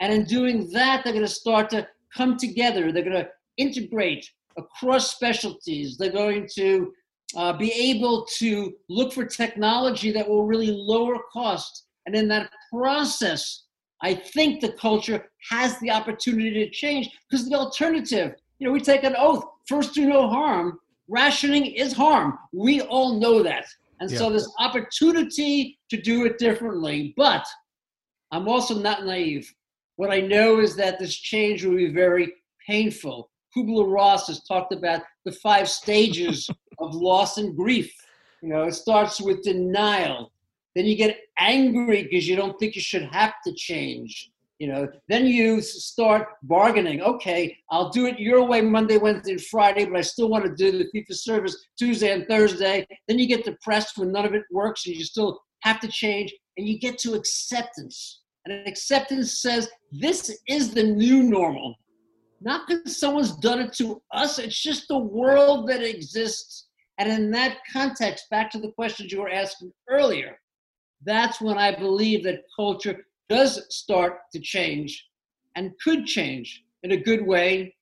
[0.00, 2.90] And in doing that, they're going to start to come together.
[2.90, 5.96] They're going to integrate across specialties.
[5.96, 6.92] They're going to
[7.36, 11.84] uh, be able to look for technology that will really lower cost.
[12.06, 13.64] And in that process,
[14.02, 18.80] I think the culture has the opportunity to change because the alternative, you know, we
[18.80, 20.78] take an oath first do no harm.
[21.08, 22.38] Rationing is harm.
[22.52, 23.66] We all know that.
[24.00, 24.18] And yeah.
[24.18, 27.14] so there's opportunity to do it differently.
[27.16, 27.46] But
[28.32, 29.52] I'm also not naive.
[29.96, 32.32] What I know is that this change will be very
[32.66, 33.30] painful.
[33.54, 37.92] Kubler Ross has talked about the five stages of loss and grief.
[38.42, 40.32] You know, it starts with denial.
[40.74, 44.30] Then you get angry because you don't think you should have to change.
[44.58, 47.02] You know, then you start bargaining.
[47.02, 50.54] Okay, I'll do it your way Monday, Wednesday, and Friday, but I still want to
[50.54, 52.86] do the for service Tuesday and Thursday.
[53.08, 56.32] Then you get depressed when none of it works and you still have to change.
[56.56, 58.20] And you get to acceptance.
[58.46, 61.74] And acceptance says this is the new normal.
[62.44, 66.66] Not because someone's done it to us, it's just the world that exists.
[66.98, 70.38] And in that context, back to the questions you were asking earlier,
[71.04, 75.06] that's when I believe that culture does start to change
[75.56, 77.74] and could change in a good way.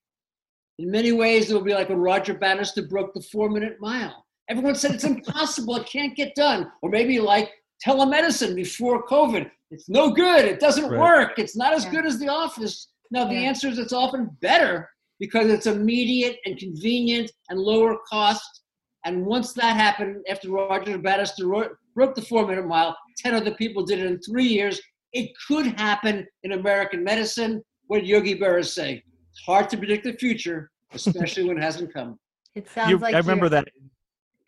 [0.79, 4.25] In many ways, it will be like when Roger Bannister broke the four minute mile.
[4.49, 6.71] Everyone said it's impossible, it can't get done.
[6.83, 7.51] Or maybe like
[7.85, 9.51] telemedicine before COVID.
[9.73, 11.01] It's no good, it doesn't right.
[11.01, 11.91] work, it's not as yeah.
[11.91, 12.92] good as the office.
[13.13, 13.41] No, the yeah.
[13.41, 14.89] answer is it's often better
[15.21, 18.63] because it's immediate and convenient and lower cost.
[19.05, 21.47] And once that happened, after Roger Bannister
[21.95, 24.81] broke the four minute mile, 10 other people did it in three years.
[25.13, 27.63] It could happen in American medicine.
[27.89, 29.03] What Yogi Berra say?
[29.31, 32.19] It's hard to predict the future, especially when it hasn't come.
[32.55, 33.69] It sounds you, like I remember that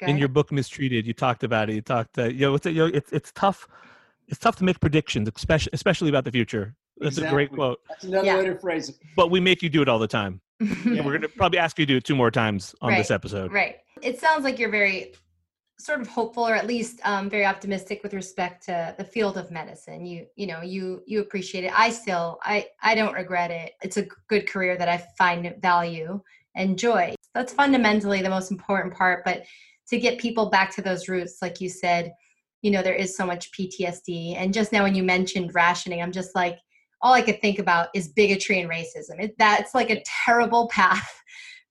[0.00, 2.74] in your book mistreated you talked about it you talked uh, you know it's, you
[2.74, 3.66] know, it's it's tough
[4.28, 7.28] it's tough to make predictions especially especially about the future that's exactly.
[7.28, 7.80] a great quote.
[7.88, 8.36] That's another yeah.
[8.36, 8.96] way to phrase it.
[9.16, 10.40] But we make you do it all the time.
[10.84, 11.04] Yeah.
[11.04, 12.98] we're gonna probably ask you to do it two more times on right.
[12.98, 13.52] this episode.
[13.52, 13.76] Right.
[14.02, 15.14] It sounds like you're very
[15.78, 19.50] sort of hopeful or at least um, very optimistic with respect to the field of
[19.50, 20.06] medicine.
[20.06, 21.72] You you know you you appreciate it.
[21.78, 23.72] I still i i don't regret it.
[23.82, 26.20] It's a good career that i find value
[26.54, 27.14] and joy.
[27.34, 29.44] That's fundamentally the most important part but
[29.88, 32.12] to get people back to those roots like you said
[32.62, 36.12] you know there is so much ptsd and just now when you mentioned rationing i'm
[36.12, 36.58] just like
[37.04, 41.22] all i could think about is bigotry and racism it, that's like a terrible path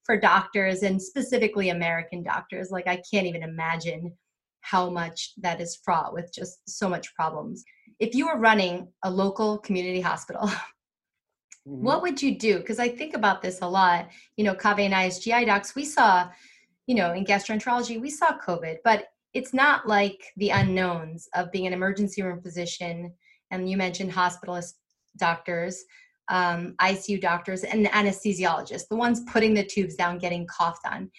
[0.03, 2.71] for doctors and specifically American doctors.
[2.71, 4.13] Like, I can't even imagine
[4.61, 7.63] how much that is fraught with just so much problems.
[7.99, 11.83] If you were running a local community hospital, mm-hmm.
[11.83, 12.59] what would you do?
[12.59, 14.09] Because I think about this a lot.
[14.37, 16.29] You know, Kaveh and I, as GI docs, we saw,
[16.87, 21.65] you know, in gastroenterology, we saw COVID, but it's not like the unknowns of being
[21.65, 23.13] an emergency room physician.
[23.51, 24.73] And you mentioned hospitalist
[25.17, 25.83] doctors
[26.29, 31.11] um, ICU doctors, and anesthesiologists, the ones putting the tubes down, getting coughed on.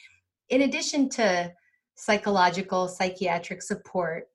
[0.49, 1.53] In addition to
[1.95, 4.29] psychological, psychiatric support.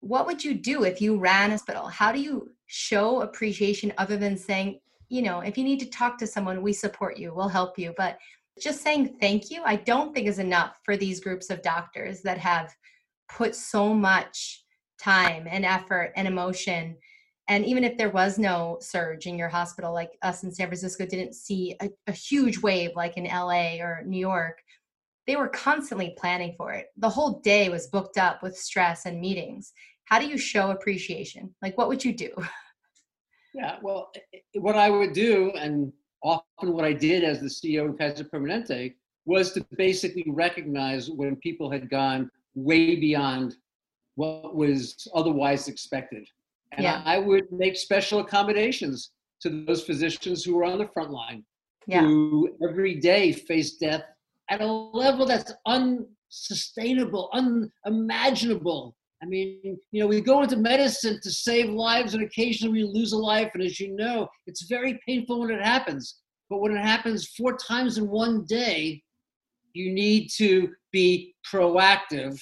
[0.00, 1.86] What would you do if you ran a hospital?
[1.86, 6.18] How do you show appreciation other than saying, you know, if you need to talk
[6.18, 7.94] to someone, we support you, we'll help you.
[7.96, 8.18] But
[8.60, 12.38] just saying thank you, I don't think is enough for these groups of doctors that
[12.38, 12.74] have
[13.28, 14.64] put so much
[15.00, 16.96] time and effort and emotion.
[17.48, 21.04] And even if there was no surge in your hospital, like us in San Francisco
[21.04, 24.62] didn't see a, a huge wave like in LA or New York,
[25.26, 26.86] they were constantly planning for it.
[26.96, 29.72] The whole day was booked up with stress and meetings.
[30.06, 31.54] How do you show appreciation?
[31.62, 32.30] Like, what would you do?
[33.56, 34.10] Yeah, well,
[34.54, 35.92] what I would do, and
[36.24, 38.94] often what I did as the CEO of Kaiser Permanente,
[39.26, 43.54] was to basically recognize when people had gone way beyond
[44.16, 46.26] what was otherwise expected.
[46.76, 47.02] And Yeah.
[47.04, 49.10] I would make special accommodations
[49.42, 51.44] to those physicians who were on the front line,
[51.86, 52.02] Yeah.
[52.02, 54.04] who every day face death
[54.50, 58.96] at a level that's unsustainable, unimaginable.
[59.22, 63.12] I mean, you know, we go into medicine to save lives, and occasionally we lose
[63.12, 63.50] a life.
[63.54, 66.20] And as you know, it's very painful when it happens.
[66.50, 69.02] But when it happens four times in one day,
[69.72, 72.38] you need to be proactive.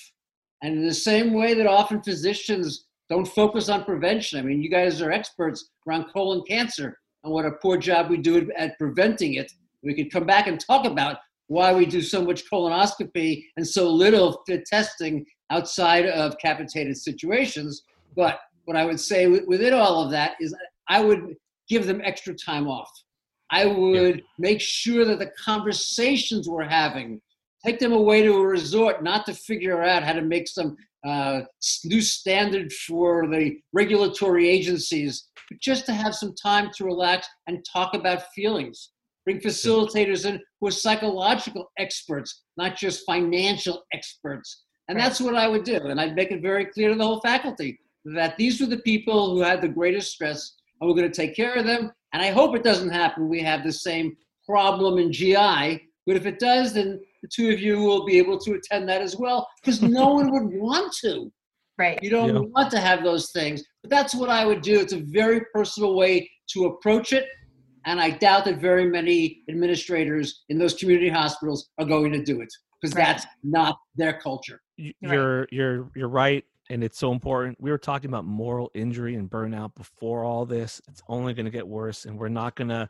[0.62, 4.70] And in the same way that often physicians don't focus on prevention, I mean, you
[4.70, 9.34] guys are experts around colon cancer and what a poor job we do at preventing
[9.34, 9.52] it.
[9.82, 13.90] We could come back and talk about why we do so much colonoscopy and so
[13.90, 17.82] little testing outside of capitated situations.
[18.16, 20.56] But what I would say within all of that is
[20.88, 21.36] I would
[21.68, 22.90] give them extra time off.
[23.50, 27.20] I would make sure that the conversations we're having
[27.62, 31.42] take them away to a resort, not to figure out how to make some uh,
[31.84, 37.64] new standard for the regulatory agencies, but just to have some time to relax and
[37.70, 38.90] talk about feelings.
[39.24, 44.64] Bring facilitators in who are psychological experts, not just financial experts.
[44.88, 45.76] And that's what I would do.
[45.76, 49.34] And I'd make it very clear to the whole faculty that these were the people
[49.34, 51.92] who had the greatest stress, and we're going to take care of them.
[52.12, 53.28] And I hope it doesn't happen.
[53.28, 55.88] We have the same problem in GI.
[56.04, 59.00] But if it does, then the two of you will be able to attend that
[59.00, 61.32] as well, because no one would want to.
[61.78, 61.98] Right.
[62.02, 62.40] You don't Yeah.
[62.40, 63.64] want to have those things.
[63.82, 64.78] But that's what I would do.
[64.78, 67.26] It's a very personal way to approach it.
[67.86, 72.42] And I doubt that very many administrators in those community hospitals are going to do
[72.42, 73.06] it because Right.
[73.06, 74.60] that's not their culture.
[74.76, 77.58] You're you're you're right, and it's so important.
[77.58, 80.80] We were talking about moral injury and burnout before all this.
[80.88, 82.88] It's only going to get worse, and we're not going to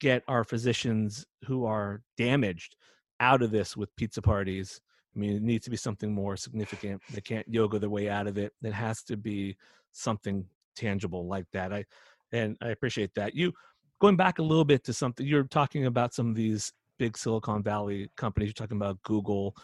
[0.00, 2.76] get our physicians who are damaged
[3.20, 4.80] out of this with pizza parties.
[5.14, 7.02] I mean, it needs to be something more significant.
[7.12, 8.52] They can't yoga their way out of it.
[8.62, 9.56] It has to be
[9.92, 10.44] something
[10.76, 11.72] tangible like that.
[11.72, 11.84] I
[12.32, 13.34] and I appreciate that.
[13.34, 13.52] You
[14.00, 17.62] going back a little bit to something you're talking about some of these big Silicon
[17.62, 18.48] Valley companies.
[18.48, 19.56] You're talking about Google.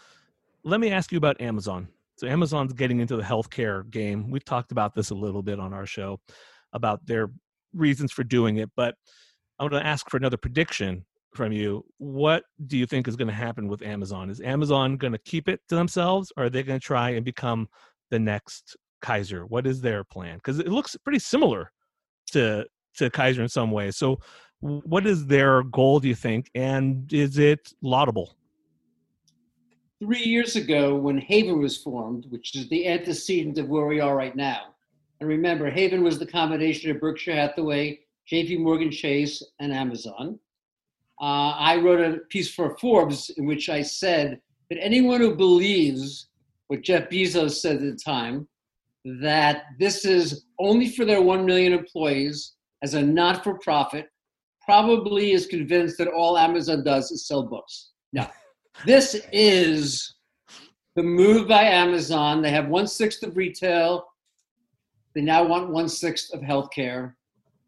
[0.63, 1.87] Let me ask you about Amazon.
[2.17, 4.31] So Amazon's getting into the healthcare game.
[4.31, 6.19] We've talked about this a little bit on our show
[6.73, 7.29] about their
[7.73, 8.95] reasons for doing it, but
[9.59, 11.85] I want to ask for another prediction from you.
[11.97, 14.29] What do you think is going to happen with Amazon?
[14.29, 17.23] Is Amazon going to keep it to themselves or are they going to try and
[17.23, 17.67] become
[18.09, 19.45] the next Kaiser?
[19.45, 20.37] What is their plan?
[20.37, 21.71] Because it looks pretty similar
[22.31, 22.65] to
[22.97, 23.97] to Kaiser in some ways.
[23.97, 24.19] So
[24.61, 26.49] what is their goal, do you think?
[26.55, 28.35] And is it laudable?
[30.01, 34.15] Three years ago, when Haven was formed, which is the antecedent of where we are
[34.15, 34.73] right now,
[35.19, 40.39] and remember, Haven was the combination of Berkshire Hathaway, JP Morgan Chase, and Amazon.
[41.21, 46.27] Uh, I wrote a piece for Forbes in which I said that anyone who believes
[46.67, 48.47] what Jeff Bezos said at the time,
[49.21, 54.09] that this is only for their 1 million employees as a not for profit,
[54.61, 57.91] probably is convinced that all Amazon does is sell books.
[58.11, 58.27] No,
[58.85, 60.15] this is
[60.95, 62.41] the move by Amazon.
[62.41, 64.05] They have one sixth of retail.
[65.13, 67.13] They now want one sixth of healthcare.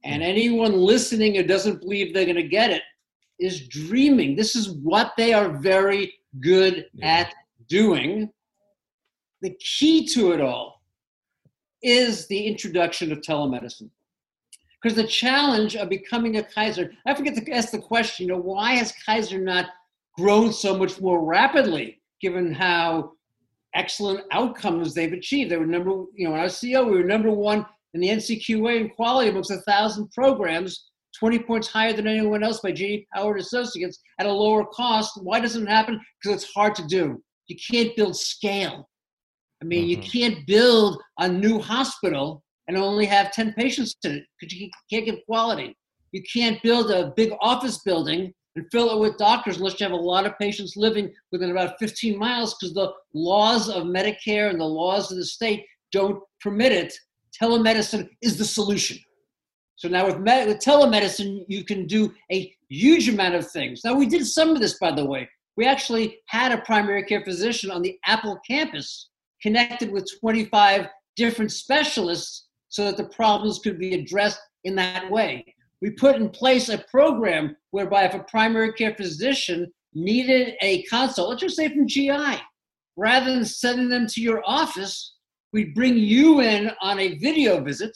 [0.04, 2.82] And anyone listening who doesn't believe they're going to get it
[3.40, 4.36] is dreaming.
[4.36, 7.08] This is what they are very good Yeah.
[7.08, 7.34] at
[7.68, 8.32] doing.
[9.42, 10.82] The key to it all
[11.82, 13.90] is the introduction of telemedicine.
[14.82, 18.40] Because the challenge of becoming a Kaiser, I forget to ask the question, you know,
[18.40, 19.68] why has Kaiser not
[20.16, 23.14] grown so much more rapidly, given how
[23.74, 25.52] excellent outcomes they've achieved?
[25.52, 28.10] They were number, you know, when I was CEO, we were number one in the
[28.10, 30.90] NCQA in quality amongst a thousand programs,
[31.20, 33.08] 20 points higher than anyone else by J.D.
[33.14, 35.12] Power and Associates at a lower cost.
[35.22, 36.00] Why doesn't it happen?
[36.22, 37.24] Because it's hard to do.
[37.48, 38.90] You can't build scale.
[39.62, 40.12] I mean, you Mhm.
[40.12, 45.06] can't build a new hospital and only have 10 patients in it because you can't
[45.06, 45.76] get quality.
[46.12, 49.94] You can't build a big office building and fill it with doctors unless you have
[49.94, 54.60] a lot of patients living within about 15 miles because the laws of Medicare and
[54.60, 56.94] the laws of the state don't permit it.
[57.40, 58.98] Telemedicine is the solution.
[59.78, 63.82] So now with, med- with telemedicine, you can do a huge amount of things.
[63.86, 65.30] Now, we did some of this, by the way.
[65.56, 69.10] We actually had a primary care physician on the Apple campus
[69.42, 75.46] connected with 25 different specialists so that the problems could be addressed in that way.
[75.82, 81.30] We put in place a program whereby if a primary care physician needed a consult,
[81.30, 82.38] let's just say from GI,
[82.96, 85.16] rather than sending them to your office,
[85.54, 87.96] we'd bring you in on a video visit.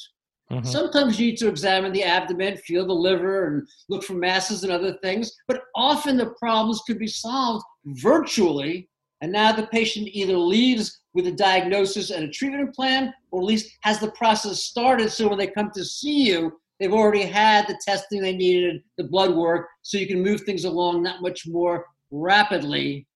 [0.52, 0.68] Mm-hmm.
[0.68, 4.72] Sometimes you need to examine the abdomen, feel the liver, and look for masses and
[4.72, 8.90] other things, but often the problems could be solved virtually.
[9.22, 13.46] And now the patient either leaves with a diagnosis and a treatment plan, or at
[13.46, 17.68] least has the process started so when they come to see you, they've already had
[17.68, 21.48] the testing they needed, the blood work, so you can move things along that much
[21.48, 23.08] more rapidly.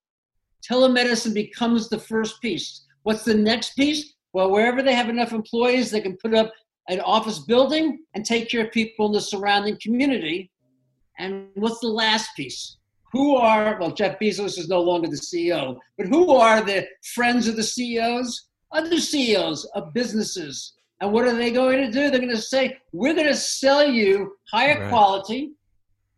[0.68, 2.84] Telemedicine becomes the first piece.
[3.02, 4.14] What's the next piece?
[4.32, 6.52] Well, wherever they have enough employees, they can put up
[6.88, 10.50] an office building and take care of people in the surrounding community.
[11.18, 12.76] And what's the last piece?
[13.12, 17.48] Who are, well, Jeff Bezos is no longer the CEO, but who are the friends
[17.48, 18.48] of the CEOs?
[18.72, 20.74] Other CEOs of businesses.
[21.00, 22.10] And what are they going to do?
[22.10, 24.88] They're going to say, we're going to sell you higher right.
[24.88, 25.52] quality,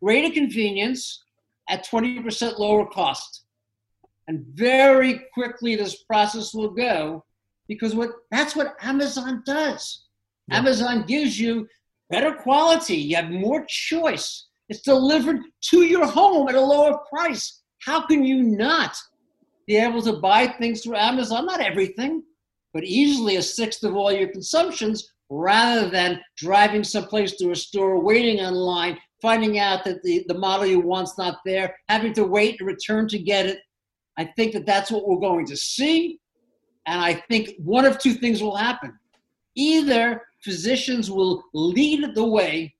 [0.01, 1.23] greater convenience
[1.69, 3.43] at 20% lower cost.
[4.27, 7.23] And very quickly, this process will go
[7.67, 10.05] because what that's what Amazon does.
[10.49, 10.57] Yeah.
[10.57, 11.67] Amazon gives you
[12.09, 14.47] better quality, you have more choice.
[14.69, 17.61] It's delivered to your home at a lower price.
[17.83, 18.95] How can you not
[19.67, 21.45] be able to buy things through Amazon?
[21.45, 22.23] Not everything,
[22.73, 28.03] but easily a sixth of all your consumptions rather than driving someplace to a store,
[28.03, 32.59] waiting online, finding out that the, the model you want's not there, having to wait
[32.59, 33.59] and return to get it.
[34.17, 36.19] I think that that's what we're going to see.
[36.85, 38.97] And I think one of two things will happen.
[39.55, 42.73] Either physicians will lead the way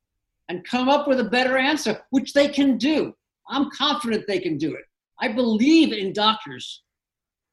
[0.49, 3.13] and come up with a better answer, which they can do.
[3.49, 4.83] I'm confident they can do it.
[5.19, 6.83] I believe in doctors.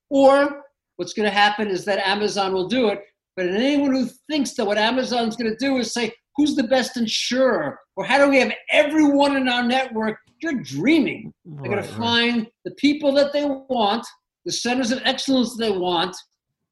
[0.08, 0.62] Or
[0.96, 3.02] what's going to happen is that Amazon will do it.
[3.36, 6.96] But anyone who thinks that what Amazon's going to do is say, who's the best
[6.96, 7.78] insurer?
[7.96, 10.18] Or how do we have everyone in our network?
[10.40, 11.32] You're dreaming.
[11.44, 14.06] They're going to find the people that they want,
[14.44, 16.16] the centers of excellence they want,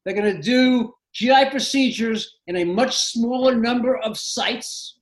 [0.05, 4.97] they're going to do GI procedures in a much smaller number of sites.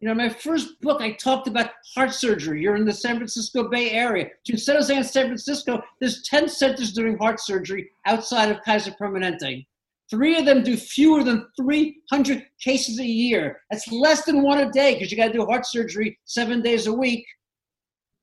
[0.00, 2.60] You know, my first book, I talked about heart surgery.
[2.60, 4.28] You're in the San Francisco Bay Area.
[4.46, 8.90] To San Jose and San Francisco, there's 10 centers doing heart surgery outside of Kaiser
[9.00, 9.64] Permanente.
[10.10, 13.60] Three of them do fewer than 300 cases a year.
[13.70, 16.88] That's less than one a day because you got to do heart surgery seven days
[16.88, 17.24] a week.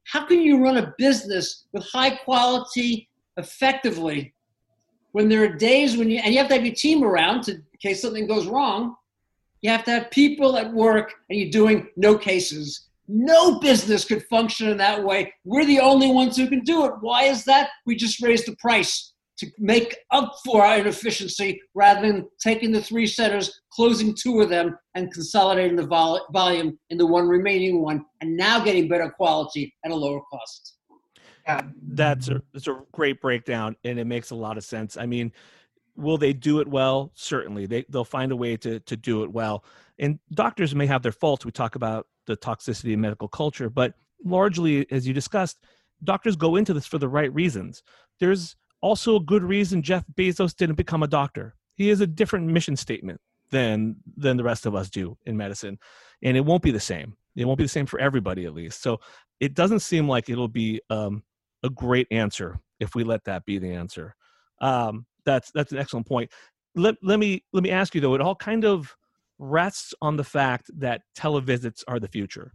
[0.04, 3.08] How can you run a business with high quality
[3.38, 4.34] effectively
[5.12, 7.54] when there are days when you and you have to have your team around to,
[7.54, 8.96] in case something goes wrong.
[9.62, 12.88] You have to have people at work and you're doing no cases.
[13.08, 15.34] No business could function in that way.
[15.44, 16.94] We're the only ones who can do it.
[17.02, 17.70] Why is that?
[17.86, 22.82] We just raised the price to make up for our inefficiency rather than taking the
[22.82, 27.82] three centers, closing two of them, and consolidating the vol- volume in the one remaining
[27.82, 30.78] one, and now getting better quality at a lower cost.
[31.46, 31.62] Yeah.
[31.82, 34.98] That's a that's a great breakdown, and it makes a lot of sense.
[34.98, 35.32] I mean,
[35.96, 37.12] will they do it well?
[37.16, 39.64] Certainly, they they'll find a way to to do it well.
[40.00, 41.46] And doctors may have their faults.
[41.46, 45.60] We talk about the toxicity of medical culture, but largely, as you discussed,
[46.04, 47.84] doctors go into this for the right reasons.
[48.20, 51.56] There's also a good reason Jeff Bezos didn't become a doctor.
[51.76, 53.20] He has a different mission statement
[53.50, 55.78] than than the rest of us do in medicine,
[56.24, 57.16] and it won't be the same.
[57.36, 58.82] It won't be the same for everybody, at least.
[58.82, 59.00] So
[59.40, 61.24] it doesn't seem like it'll be um,
[61.64, 64.16] a great answer if we let that be the answer.
[64.60, 66.32] Um, that's that's an excellent point.
[66.76, 68.16] Let let me let me ask you though.
[68.16, 68.96] It all kind of
[69.40, 72.54] rests on the fact that televisits are the future.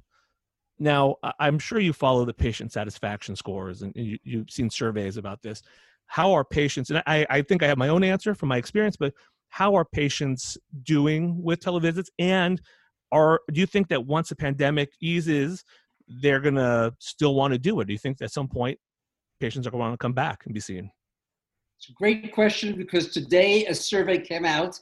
[0.78, 5.42] Now, I'm sure you follow the patient satisfaction scores and you, you've seen surveys about
[5.42, 5.62] this.
[6.06, 8.96] How are patients, and I, I think I have my own answer from my experience,
[8.96, 9.14] but
[9.48, 12.08] how are patients doing with televisits?
[12.18, 12.60] And
[13.10, 15.64] are do you think that once the pandemic eases,
[16.06, 17.86] they're gonna still want to do it?
[17.86, 18.78] Do you think at some point
[19.40, 20.90] patients are going to come back and be seen?
[21.78, 24.80] It's a great question because today a survey came out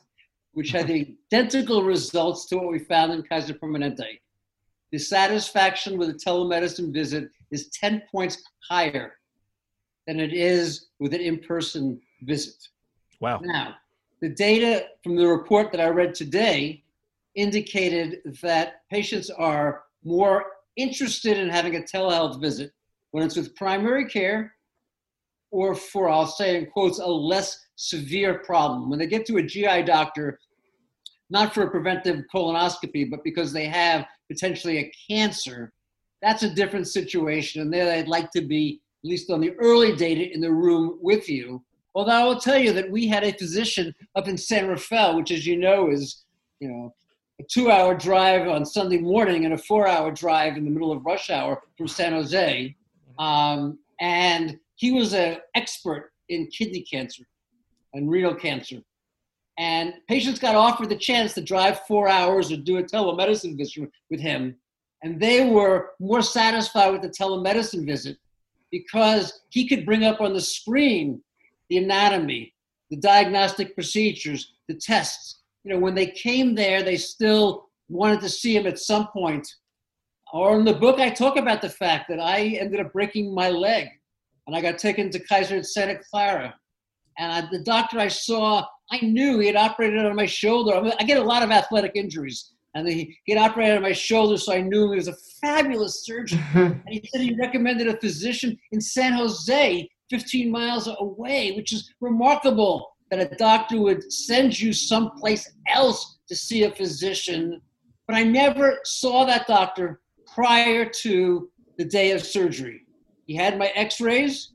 [0.55, 0.90] which had
[1.32, 4.20] identical results to what we found in Kaiser Permanente.
[4.90, 9.14] The satisfaction with a telemedicine visit is 10 points higher
[10.07, 12.68] than it is with an in person visit.
[13.20, 13.40] Wow.
[13.42, 13.74] Now,
[14.20, 16.82] the data from the report that I read today
[17.34, 20.44] indicated that patients are more
[20.76, 22.72] interested in having a telehealth visit
[23.14, 24.56] when it's with primary care
[25.52, 28.90] or for, I'll say in quotes, a less severe problem.
[28.90, 30.40] When they get to a GI doctor,
[31.30, 35.72] not for a preventive colonoscopy, but because they have potentially a cancer,
[36.22, 37.62] that's a different situation.
[37.62, 40.98] And there they'd like to be, at least on the early data, in the room
[41.00, 41.62] with you.
[41.94, 45.30] Although I will tell you that we had a physician up in San Rafael, which,
[45.30, 46.24] as you know, is
[46.58, 46.92] you know
[47.40, 51.30] a two-hour drive on Sunday morning and a four-hour drive in the middle of rush
[51.30, 52.74] hour from San Jose,
[53.18, 57.24] um, and he was an expert in kidney cancer
[57.92, 58.80] and renal cancer.
[59.58, 63.88] And patients got offered the chance to drive four hours or do a telemedicine visit
[64.10, 64.56] with him.
[65.02, 68.16] And they were more satisfied with the telemedicine visit
[68.70, 71.22] because he could bring up on the screen
[71.70, 72.52] the anatomy,
[72.90, 75.42] the diagnostic procedures, the tests.
[75.62, 79.46] You know, when they came there, they still wanted to see him at some point.
[80.35, 83.51] Or in the book, I talk about the fact that I ended up breaking my
[83.51, 83.87] leg
[84.49, 86.53] and I got taken to Kaiser at Santa Clara.
[87.18, 90.74] And I, the doctor I saw, I knew he had operated on my shoulder.
[90.74, 92.51] I, mean, I get a lot of athletic injuries.
[92.74, 96.05] And he, he had operated on my shoulder, so I knew he was a fabulous
[96.05, 96.43] surgeon.
[96.55, 101.95] and he said he recommended a physician in San Jose, 15 miles away, which is
[102.01, 107.61] remarkable that a doctor would send you someplace else to see a physician.
[108.09, 110.01] But I never saw that doctor
[110.35, 112.82] prior to the day of surgery.
[113.26, 114.53] He had my x rays,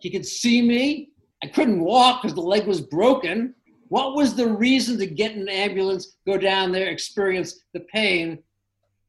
[0.00, 1.10] he could see me.
[1.42, 3.54] I couldn't walk because the leg was broken.
[3.88, 8.38] What was the reason to get an ambulance, go down there, experience the pain?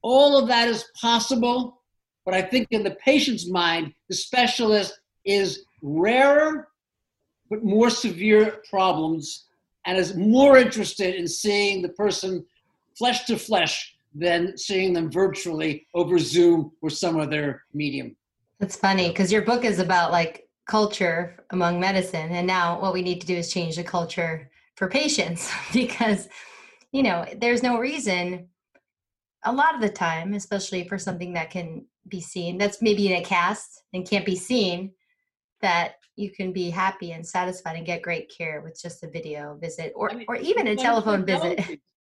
[0.02, 1.82] All of that is possible,
[2.26, 6.68] but I think in the patient's mind, the specialist is rarer
[7.50, 9.46] but more severe problems
[9.86, 12.44] and is more interested in seeing the person
[12.98, 18.16] flesh to flesh than seeing them virtually over Zoom or some other medium.
[18.60, 22.32] That's funny because your book is about like culture among medicine.
[22.32, 26.30] And now what we need to do is change the culture for patients because,
[26.92, 28.48] you know, there's no reason
[29.46, 33.22] a lot of the time, especially for something that can be seen, that's maybe in
[33.22, 34.94] a cast and can't be seen,
[35.62, 39.58] that you can be happy and satisfied and get great care with just a video
[39.60, 41.80] visit or, I mean, or even a telephone visit.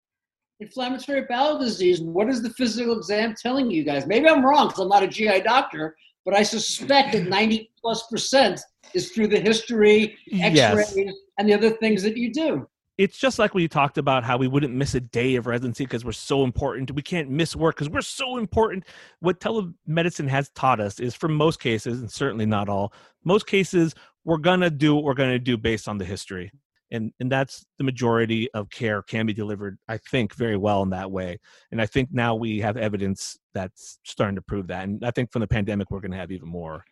[0.63, 2.01] Inflammatory bowel disease.
[2.01, 4.07] What is the physical exam telling you guys?
[4.07, 8.07] Maybe I'm wrong because I'm not a GI doctor, but I suspect that 90 plus
[8.07, 8.61] percent
[8.93, 11.15] is through the history, x-rays, yes.
[11.37, 12.67] and the other things that you do.
[12.97, 16.05] It's just like we talked about how we wouldn't miss a day of residency because
[16.05, 16.91] we're so important.
[16.91, 18.85] We can't miss work because we're so important.
[19.19, 22.93] What telemedicine has taught us is for most cases, and certainly not all,
[23.25, 26.51] most cases, we're going to do what we're going to do based on the history
[26.93, 30.89] and and that's the majority of care can be delivered i think very well in
[30.91, 31.37] that way
[31.71, 35.31] and i think now we have evidence that's starting to prove that and i think
[35.31, 36.85] from the pandemic we're going to have even more.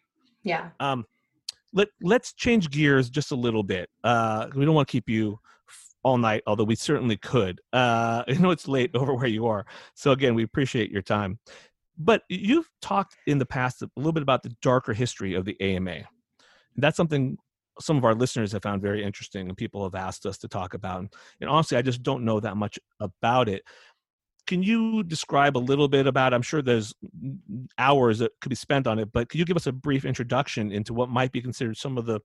[0.43, 0.69] Yeah.
[0.79, 1.05] Um
[1.73, 5.39] let let's change gears just a little bit uh we don't want to keep you
[6.03, 9.65] all night although we certainly could uh i know it's late over where you are
[9.93, 11.39] so again we appreciate your time
[11.97, 15.55] but you've talked in the past a little bit about the darker history of the
[15.61, 15.99] ama
[16.75, 17.37] that's something
[17.79, 20.73] some of our listeners have found very interesting and people have asked us to talk
[20.73, 21.05] about.
[21.39, 23.63] And honestly, I just don't know that much about it.
[24.47, 26.33] Can you describe a little bit about?
[26.33, 26.93] I'm sure there's
[27.77, 30.71] hours that could be spent on it, but could you give us a brief introduction
[30.71, 32.19] into what might be considered some of the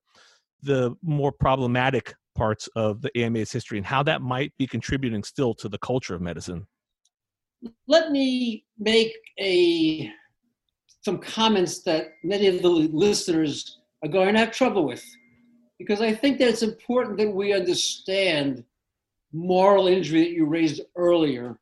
[0.62, 5.54] the more problematic parts of the AMA's history and how that might be contributing still
[5.54, 6.66] to the culture of medicine?
[7.86, 10.10] Let me make a
[11.04, 15.04] some comments that many of the listeners are going to have trouble with
[15.78, 18.64] because I think that it's important that we understand
[19.32, 21.58] moral injury that you raised earlier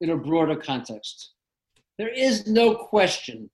[0.00, 1.32] in a broader context.
[1.98, 3.48] There is no question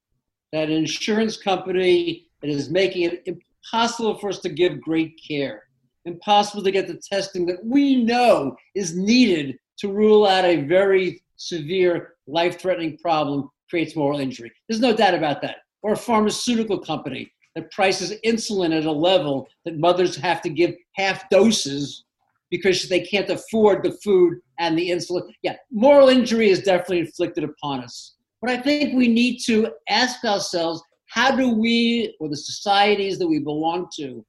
[0.52, 5.62] that an insurance company that is making it impossible for us to give great care,
[6.04, 11.22] impossible to get the testing that we know is needed to rule out a very
[11.36, 14.52] severe life threatening problem creates moral injury.
[14.68, 15.58] There's no doubt about that.
[15.82, 20.74] Or a pharmaceutical company that prices insulin at a level that mothers have to give
[20.96, 22.04] half doses
[22.50, 25.22] because they can't afford the food and the insulin.
[25.42, 28.14] Yeah, moral injury is definitely inflicted upon us.
[28.40, 33.28] But I think we need to ask ourselves how do we, or the societies that
[33.28, 34.24] we belong to,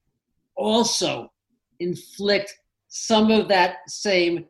[0.55, 1.31] also
[1.79, 2.53] inflict
[2.89, 4.45] some of that same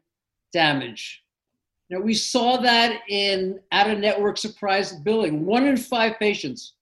[0.51, 1.23] damage?
[1.89, 5.45] Now, we saw that in out of network surprise billing.
[5.45, 6.73] One in five patients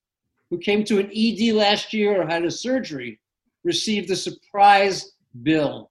[0.51, 3.19] who came to an ED last year or had a surgery
[3.63, 5.89] received a surprise bill.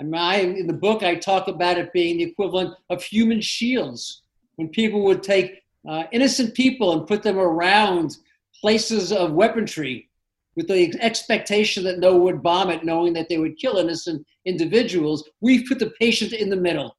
[0.00, 3.40] I mean, I, in the book, I talk about it being the equivalent of human
[3.40, 4.22] shields
[4.56, 8.16] when people would take uh, innocent people and put them around
[8.60, 10.08] places of weaponry
[10.56, 14.26] with the expectation that no one would bomb it, knowing that they would kill innocent
[14.44, 15.28] individuals.
[15.40, 16.96] We've put the patient in the middle.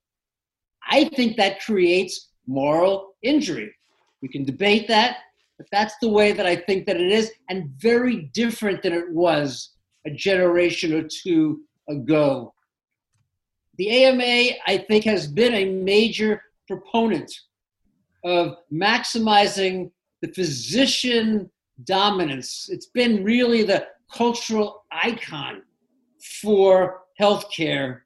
[0.89, 3.73] I think that creates moral injury.
[4.21, 5.17] We can debate that,
[5.64, 9.09] but that's the way that I think that it is, and very different than it
[9.11, 9.70] was
[10.05, 12.53] a generation or two ago.
[13.78, 17.34] The AMA, I think, has been a major proponent
[18.26, 19.91] of maximizing
[20.22, 21.49] the physician
[21.86, 22.68] dominance.
[22.70, 25.61] It's been really the cultural icon
[26.41, 28.01] for healthcare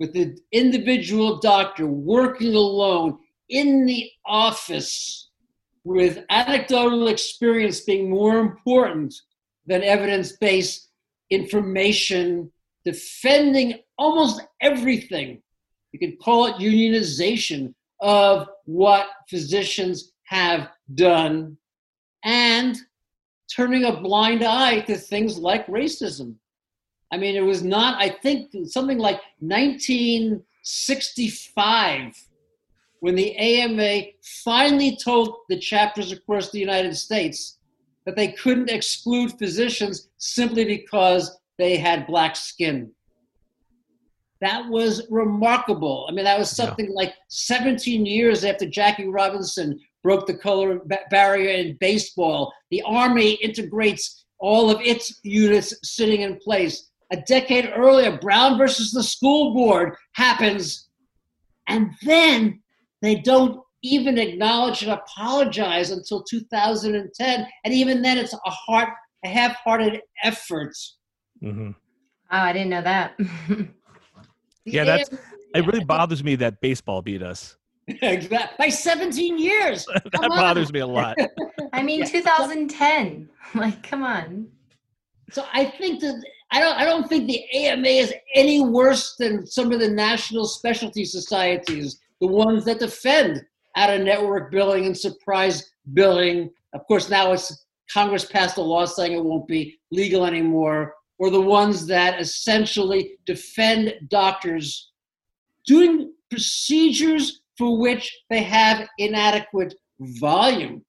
[0.00, 3.18] with the individual doctor working alone
[3.48, 5.29] in the office
[5.84, 9.14] with anecdotal experience being more important
[9.66, 10.88] than evidence based
[11.30, 12.50] information,
[12.84, 15.42] defending almost everything.
[15.92, 21.56] You could call it unionization of what physicians have done
[22.24, 22.76] and
[23.54, 26.34] turning a blind eye to things like racism.
[27.12, 32.29] I mean, it was not, I think, something like 1965
[33.00, 34.02] when the AMA
[34.44, 37.58] finally told the chapters across the United States
[38.06, 42.90] that they couldn't exclude physicians simply because they had black skin.
[44.40, 46.06] That was remarkable.
[46.08, 46.94] I mean, that was something yeah.
[46.94, 50.80] like 17 years after Jackie Robinson broke the color
[51.10, 52.52] barrier in baseball.
[52.70, 56.88] The Army integrates all of its units sitting in place.
[57.12, 60.88] A decade earlier, Brown versus the school board happens.
[61.68, 62.59] And then
[63.02, 67.46] they don't even acknowledge and apologize until 2010.
[67.64, 68.90] And even then, it's a heart,
[69.24, 70.74] a half-hearted effort.
[71.42, 71.70] Mm-hmm.
[72.32, 73.18] Oh, I didn't know that.
[74.64, 75.10] yeah, that's
[75.54, 75.66] it.
[75.66, 77.56] Really bothers me that baseball beat us.
[78.58, 79.86] by 17 years.
[80.04, 81.16] that bothers me a lot.
[81.72, 82.06] I mean, yeah.
[82.06, 83.28] 2010.
[83.54, 84.48] Like, come on.
[85.32, 86.22] So I think that
[86.52, 86.76] I don't.
[86.76, 91.99] I don't think the AMA is any worse than some of the national specialty societies
[92.20, 93.44] the ones that defend
[93.76, 96.50] out of network billing and surprise billing.
[96.72, 101.30] Of course, now it's Congress passed a law saying it won't be legal anymore, or
[101.30, 104.90] the ones that essentially defend doctors
[105.66, 110.84] doing procedures for which they have inadequate volume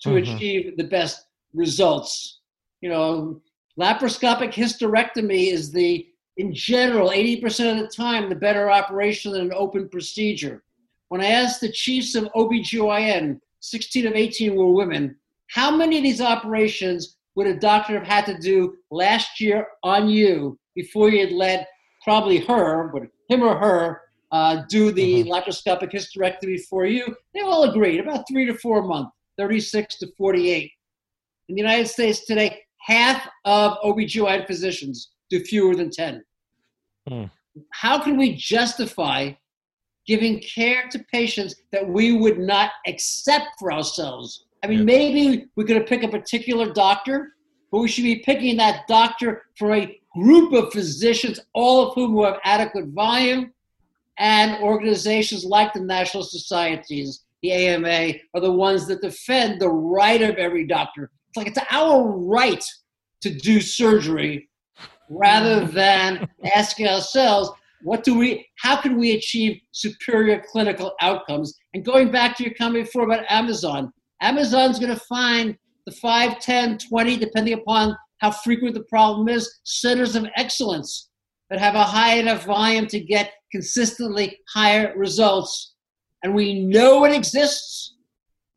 [0.00, 0.34] to mm-hmm.
[0.34, 2.40] achieve the best results.
[2.80, 3.40] You know,
[3.78, 6.06] laparoscopic hysterectomy is the,
[6.36, 10.62] in general, 80% of the time, the better operation than an open procedure.
[11.08, 15.16] When I asked the chiefs of OBGYN, 16 of 18 were women,
[15.48, 20.08] how many of these operations would a doctor have had to do last year on
[20.08, 21.66] you before you had led
[22.02, 24.00] probably her, but him or her,
[24.32, 25.30] uh, do the mm-hmm.
[25.30, 27.14] laparoscopic hysterectomy for you?
[27.34, 30.70] They all agreed about three to four months, 36 to 48.
[31.48, 36.24] In the United States today, half of OBGYN physicians do fewer than 10.
[37.08, 37.30] Mm.
[37.72, 39.32] How can we justify
[40.06, 44.44] giving care to patients that we would not accept for ourselves.
[44.62, 44.84] I mean, yeah.
[44.84, 47.34] maybe we could pick a particular doctor,
[47.70, 52.22] but we should be picking that doctor for a group of physicians, all of whom
[52.24, 53.52] have adequate volume,
[54.18, 60.22] and organizations like the National Societies, the AMA, are the ones that defend the right
[60.22, 61.10] of every doctor.
[61.28, 62.64] It's like it's our right
[63.20, 64.48] to do surgery
[65.10, 67.50] rather than asking ourselves,
[67.86, 71.56] what do we, how can we achieve superior clinical outcomes?
[71.72, 75.56] And going back to your comment before about Amazon, Amazon's going to find
[75.86, 81.10] the 5, 10, 20, depending upon how frequent the problem is, centers of excellence
[81.48, 85.74] that have a high enough volume to get consistently higher results.
[86.24, 87.94] And we know it exists.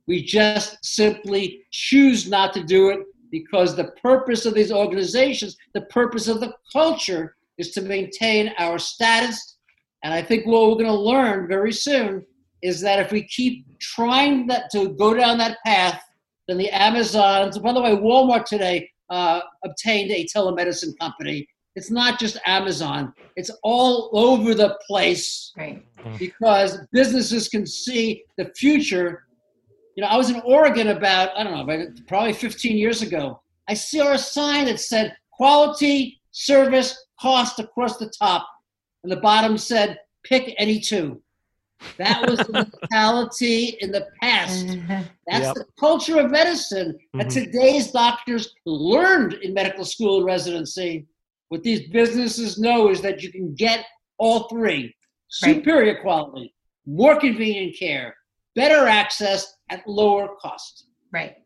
[0.08, 5.82] We just simply choose not to do it because the purpose of these organizations, the
[5.82, 9.58] purpose of the culture, is to maintain our status.
[10.04, 12.26] And I think what we're going to learn very soon
[12.64, 16.02] is that if we keep trying that to go down that path,
[16.48, 21.48] then the Amazons, by the way, Walmart today uh, obtained a telemedicine company.
[21.76, 25.86] It's not just Amazon, it's all over the place right.
[26.18, 29.26] because businesses can see the future.
[29.96, 33.42] You know, I was in Oregon about, I don't know, probably 15 years ago.
[33.68, 38.48] I saw a sign that said quality, service, cost across the top,
[39.04, 41.22] and the bottom said, pick any two.
[41.98, 42.52] That was the
[42.82, 44.68] mentality in the past.
[45.28, 45.56] That's yep.
[45.56, 47.46] the culture of medicine that mm-hmm.
[47.46, 51.08] today's doctors learned in medical school and residency.
[51.50, 53.86] What these businesses know is that you can get
[54.18, 54.94] all three
[55.30, 56.02] superior right.
[56.02, 56.54] quality,
[56.86, 58.16] more convenient care,
[58.56, 60.86] better access at lower cost.
[61.12, 61.38] Right.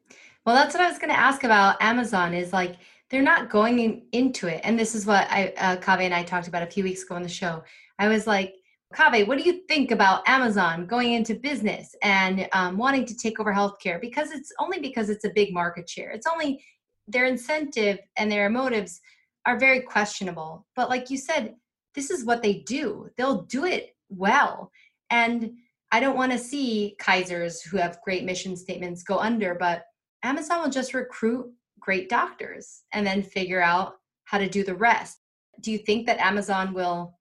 [0.45, 2.76] Well, that's what I was going to ask about Amazon is like
[3.14, 4.59] they're not going in, into it.
[4.64, 7.22] And this is what I, uh, and I talked about a few weeks ago on
[7.22, 7.64] the show.
[7.99, 8.55] I was like,
[8.95, 13.39] Kaveh, what do you think about Amazon going into business and um, wanting to take
[13.39, 14.01] over healthcare?
[14.01, 16.09] Because it's only because it's a big market share.
[16.09, 16.64] It's only
[17.07, 18.99] their incentive and their motives
[19.45, 20.66] are very questionable.
[20.76, 21.53] But like you said,
[21.93, 23.11] this is what they do.
[23.16, 24.72] They'll do it well.
[25.11, 25.51] And
[25.91, 29.84] I don't want to see Kaisers who have great mission statements go under, but
[30.24, 31.51] Amazon will just recruit
[31.84, 35.19] great doctors and then figure out how to do the rest.
[35.61, 37.19] Do you think that Amazon will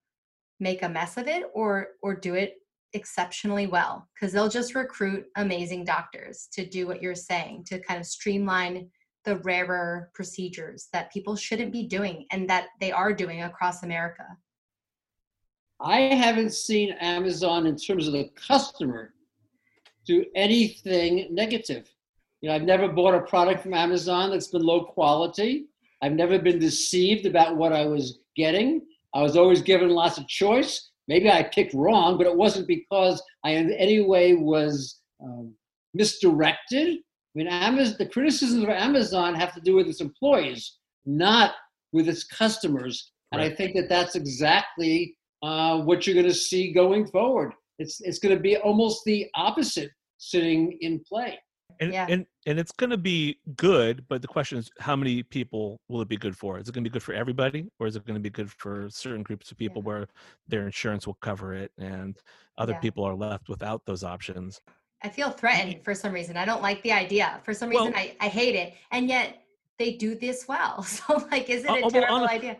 [0.59, 2.55] make a mess of it or or do it
[2.93, 4.07] exceptionally well?
[4.19, 8.89] Cuz they'll just recruit amazing doctors to do what you're saying, to kind of streamline
[9.25, 14.25] the rarer procedures that people shouldn't be doing and that they are doing across America.
[15.79, 19.13] I haven't seen Amazon in terms of the customer
[20.05, 21.89] do anything negative.
[22.43, 25.67] You know, I've never bought a product from Amazon that's been low quality.
[26.01, 28.81] I've never been deceived about what I was getting.
[29.15, 30.89] I was always given lots of choice.
[31.07, 35.53] Maybe I picked wrong, but it wasn't because I in any way was um,
[35.93, 36.97] misdirected.
[36.97, 41.53] I mean, Amazon, the criticisms of Amazon have to do with its employees, not
[41.93, 43.13] with its customers.
[43.31, 43.41] And.
[43.41, 47.53] I think that that's exactly uh, what you're going to see going forward.
[47.79, 51.39] It's it's going to be almost the opposite sitting in play
[51.83, 52.05] and yeah.
[52.09, 56.01] and and it's going to be good but the question is how many people will
[56.01, 56.57] it be good for?
[56.57, 58.51] Is it going to be good for everybody or is it going to be good
[58.51, 59.87] for certain groups of people yeah.
[59.87, 60.07] where
[60.47, 62.17] their insurance will cover it and
[62.57, 62.79] other yeah.
[62.79, 64.61] people are left without those options?
[65.01, 66.37] I feel threatened for some reason.
[66.37, 67.41] I don't like the idea.
[67.43, 68.73] For some reason well, I, I hate it.
[68.91, 69.43] And yet
[69.77, 70.83] they do this well.
[70.93, 72.57] So like is it uh, a uh, terrible idea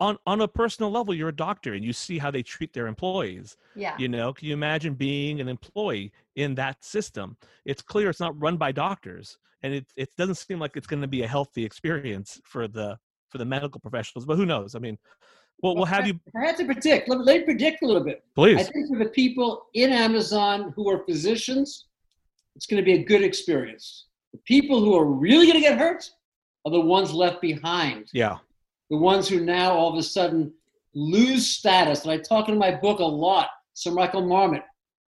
[0.00, 2.86] on on a personal level you're a doctor and you see how they treat their
[2.86, 8.08] employees yeah you know can you imagine being an employee in that system it's clear
[8.08, 11.22] it's not run by doctors and it, it doesn't seem like it's going to be
[11.22, 12.96] a healthy experience for the
[13.28, 14.98] for the medical professionals but who knows i mean
[15.60, 16.20] well, we'll have you.
[16.36, 17.08] I had to predict.
[17.08, 18.22] Let me, let me predict a little bit.
[18.36, 18.60] Please.
[18.60, 21.86] I think for the people in Amazon who are physicians,
[22.54, 24.06] it's going to be a good experience.
[24.30, 26.08] The people who are really going to get hurt
[26.64, 28.06] are the ones left behind.
[28.12, 28.36] Yeah
[28.90, 30.52] the ones who now all of a sudden
[30.94, 32.02] lose status.
[32.02, 33.48] And I talk in my book a lot.
[33.74, 34.62] Sir Michael Marmot,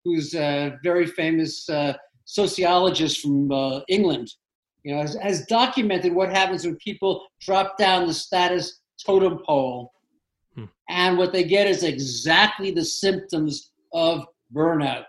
[0.03, 1.93] who's a very famous uh,
[2.25, 4.31] sociologist from uh, England,
[4.83, 9.91] you know, has, has, documented what happens when people drop down the status totem pole.
[10.55, 10.65] Hmm.
[10.89, 15.05] And what they get is exactly the symptoms of burnout,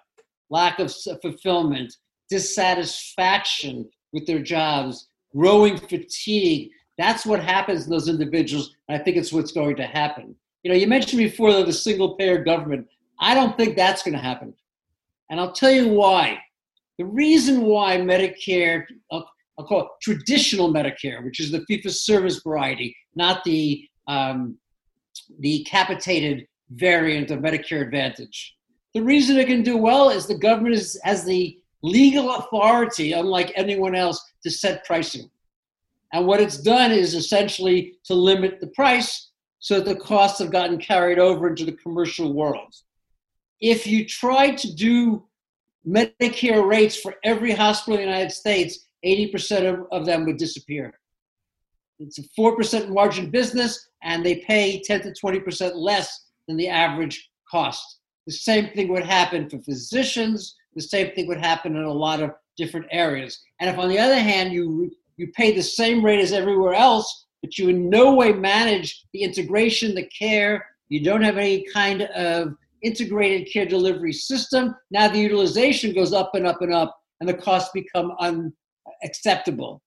[0.51, 1.95] lack of fulfillment,
[2.29, 8.75] dissatisfaction with their jobs, growing fatigue, that's what happens in those individuals.
[8.89, 10.35] And I think it's what's going to happen.
[10.63, 12.87] You know, you mentioned before the single payer government.
[13.19, 14.55] I don't think that's going to happen.
[15.31, 16.39] And I'll tell you why.
[16.99, 19.29] The reason why Medicare, I'll,
[19.59, 24.59] I'll call it traditional Medicare, which is the fee for service variety, not the, um,
[25.41, 28.55] the capitated variant of Medicare Advantage.
[28.95, 33.53] The reason it can do well is the government is, has the legal authority, unlike
[33.57, 35.31] anyone else, to set pricing.
[36.13, 40.51] And what it's done is essentially to limit the price so that the costs have
[40.51, 42.75] gotten carried over into the commercial world.
[43.61, 45.25] If you try to do
[45.87, 50.99] Medicare rates for every hospital in the United States, 80% of, of them would disappear.
[51.99, 57.31] It's a 4% margin business, and they pay 10 to 20% less than the average
[57.51, 58.01] cost.
[58.27, 60.57] The same thing would happen for physicians.
[60.75, 63.41] The same thing would happen in a lot of different areas.
[63.61, 64.91] And if, on the other hand, you
[65.23, 69.23] you pay the same rate as everywhere else, but you in no way manage the
[69.23, 70.67] integration, the care.
[70.89, 74.75] You don't have any kind of integrated care delivery system.
[74.91, 79.81] Now the utilization goes up and up and up, and the costs become unacceptable.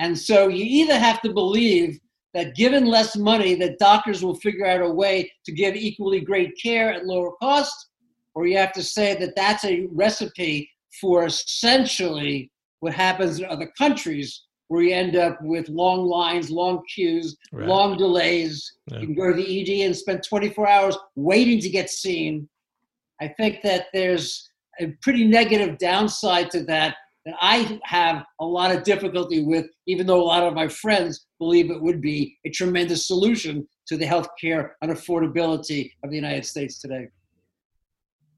[0.00, 1.98] And so you either have to believe
[2.32, 6.52] that given less money, that doctors will figure out a way to give equally great
[6.62, 7.90] care at lower cost,
[8.34, 13.70] or you have to say that that's a recipe for essentially what happens in other
[13.76, 17.66] countries where you end up with long lines, long queues, right.
[17.66, 18.72] long delays.
[18.90, 19.00] Yeah.
[19.00, 22.48] You can go to the ED and spend 24 hours waiting to get seen.
[23.20, 24.50] I think that there's
[24.80, 26.96] a pretty negative downside to that
[27.28, 31.26] that I have a lot of difficulty with, even though a lot of my friends
[31.38, 36.46] believe it would be a tremendous solution to the healthcare and affordability of the United
[36.46, 37.08] States today.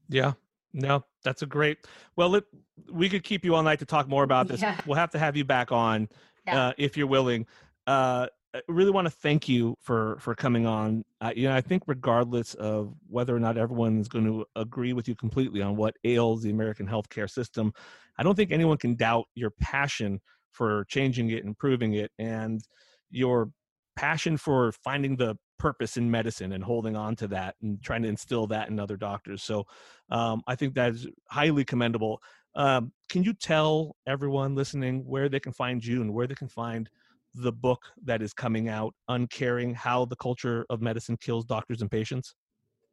[0.09, 0.33] Yeah,
[0.73, 1.79] no, that's a great.
[2.15, 2.45] Well, it,
[2.91, 4.61] we could keep you all night to talk more about this.
[4.61, 4.79] Yeah.
[4.85, 6.09] We'll have to have you back on
[6.45, 6.67] yeah.
[6.67, 7.45] uh, if you're willing.
[7.87, 11.05] Uh, I really want to thank you for for coming on.
[11.21, 14.93] Uh, you know, I think regardless of whether or not everyone is going to agree
[14.93, 17.73] with you completely on what ails the American healthcare system,
[18.17, 20.19] I don't think anyone can doubt your passion
[20.51, 22.61] for changing it, improving it, and
[23.09, 23.51] your
[23.95, 28.09] passion for finding the purpose in medicine and holding on to that and trying to
[28.09, 29.43] instill that in other doctors.
[29.43, 29.67] So
[30.09, 32.19] um, I think that is highly commendable.
[32.55, 36.47] Um, can you tell everyone listening where they can find you and where they can
[36.47, 36.89] find
[37.35, 41.91] the book that is coming out, Uncaring How the Culture of Medicine Kills Doctors and
[41.91, 42.33] Patients?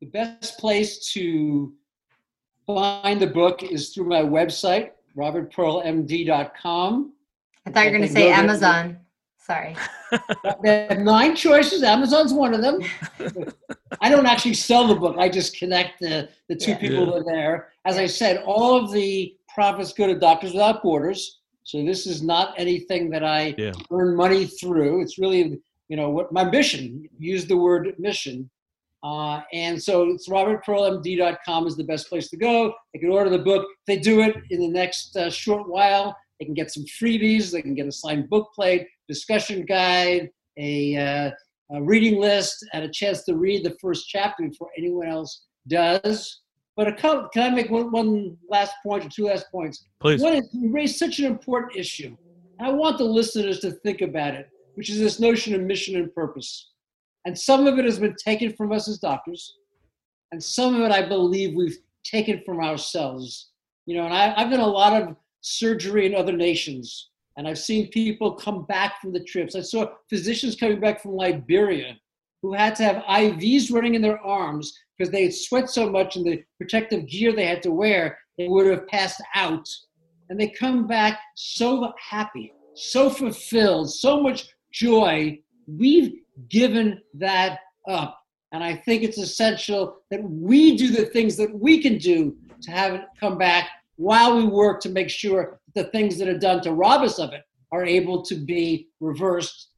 [0.01, 1.73] The best place to
[2.67, 7.13] find the book is through my website, robertpearlmd.com.
[7.65, 8.99] I thought you were going to say Amazon.
[9.51, 9.77] Sorry.
[10.63, 11.83] There are nine choices.
[11.83, 12.81] Amazon's one of them.
[14.01, 15.17] I don't actually sell the book.
[15.19, 16.79] I just connect the, the two Yeah.
[16.79, 17.69] people that are there.
[17.85, 21.41] As I said, all of the profits go to Doctors Without Borders.
[21.65, 23.73] So this is not anything that I Yeah.
[23.91, 25.03] earn money through.
[25.03, 27.07] It's really, you know, what my mission.
[27.19, 28.49] Use the word mission.
[29.03, 32.73] Uh, and so it's robertpearlmd.com is the best place to go.
[32.93, 33.67] They can order the book.
[33.81, 37.51] If they do it in the next uh, short while, they can get some freebies.
[37.51, 41.31] They can get a signed book plate, discussion guide, a, uh,
[41.77, 46.41] a reading list, and a chance to read the first chapter before anyone else does.
[46.77, 49.85] But a couple, can I make one, one last point or two last points?
[50.01, 50.23] Please.
[50.23, 52.17] One is you raised such an important issue.
[52.61, 56.13] I want the listeners to think about it, which is this notion of mission and
[56.15, 56.71] purpose.
[57.25, 59.57] And some of it has been taken from us as doctors,
[60.31, 63.51] and some of it I believe we've taken from ourselves.
[63.87, 67.59] You know, and I, I've done a lot of surgery in other nations, and I've
[67.59, 69.55] seen people come back from the trips.
[69.55, 71.97] I saw physicians coming back from Liberia
[72.43, 76.17] who had to have IVs running in their arms because they had sweat so much
[76.17, 79.69] in the protective gear they had to wear, they would have passed out.
[80.29, 85.39] And they come back so happy, so fulfilled, so much joy.
[85.67, 86.15] We've
[86.49, 88.19] given that up.
[88.53, 92.71] And I think it's essential that we do the things that we can do to
[92.71, 93.69] have it come back
[93.99, 97.33] while we work to make sure the things that are done to rob us of
[97.33, 97.43] it
[97.73, 99.71] are able to be reversed.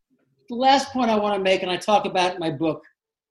[0.50, 2.82] The last point I want to make, and I talk about in my book,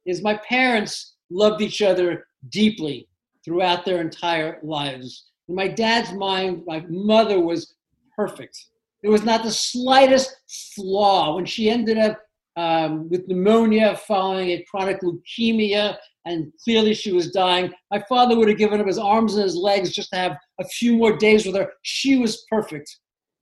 [0.06, 3.08] is my parents loved each other deeply
[3.46, 5.28] throughout their entire lives.
[5.48, 7.76] In my dad's mind, my mother was
[8.16, 8.58] perfect.
[9.04, 10.36] There was not the slightest
[10.76, 11.36] flaw.
[11.36, 12.20] When she ended up
[12.58, 15.98] um, with pneumonia following a chronic leukemia,
[16.30, 19.56] and clearly she was dying, my father would have given up his arms and his
[19.56, 21.72] legs just to have a few more days with her.
[21.82, 23.00] She was perfect.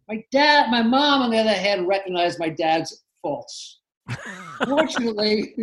[0.07, 3.81] My dad, my mom, on the other hand, recognized my dad's faults.
[4.65, 5.53] Fortunately,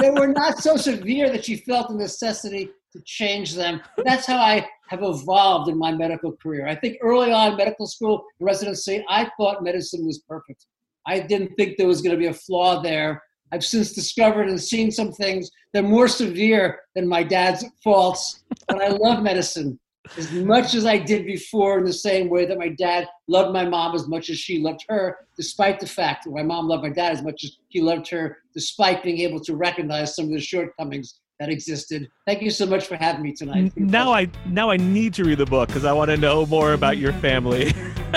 [0.00, 3.82] they were not so severe that she felt the necessity to change them.
[3.98, 6.66] That's how I have evolved in my medical career.
[6.66, 10.64] I think early on, medical school residency, I thought medicine was perfect.
[11.06, 13.22] I didn't think there was going to be a flaw there.
[13.52, 18.44] I've since discovered and seen some things that are more severe than my dad's faults,
[18.68, 19.78] but I love medicine
[20.16, 23.64] as much as I did before, in the same way that my dad loved my
[23.64, 26.88] mom as much as she loved her, despite the fact that my mom loved my
[26.88, 30.40] dad as much as he loved her, despite being able to recognize some of the
[30.40, 32.08] shortcomings that existed.
[32.26, 33.72] Thank you so much for having me tonight.
[33.76, 36.72] Now I now I need to read the book because I want to know more
[36.72, 37.72] about your family.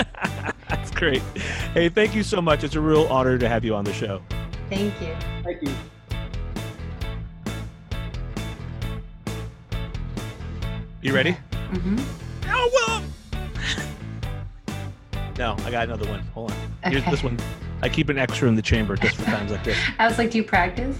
[0.70, 1.22] That's great.
[1.74, 2.64] Hey, thank you so much.
[2.64, 4.24] It's a real honor to have you on the show.
[4.72, 5.14] Thank you.
[5.44, 5.74] Thank you.
[11.02, 11.36] You ready?
[11.52, 12.00] Mm hmm
[12.48, 13.04] Oh well.
[15.38, 16.22] No, I got another one.
[16.28, 16.58] Hold on.
[16.90, 17.38] Here's this one.
[17.82, 19.78] I keep an extra in the chamber just for times like this.
[20.00, 20.98] I was like, do you practice?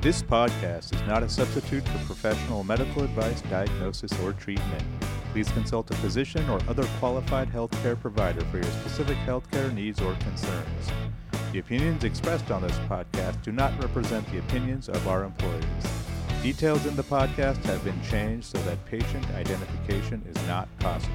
[0.00, 4.84] This podcast is not a substitute for professional medical advice, diagnosis, or treatment.
[5.32, 10.14] Please consult a physician or other qualified healthcare provider for your specific healthcare needs or
[10.14, 10.90] concerns.
[11.52, 15.64] The opinions expressed on this podcast do not represent the opinions of our employees.
[16.42, 21.14] Details in the podcast have been changed so that patient identification is not possible.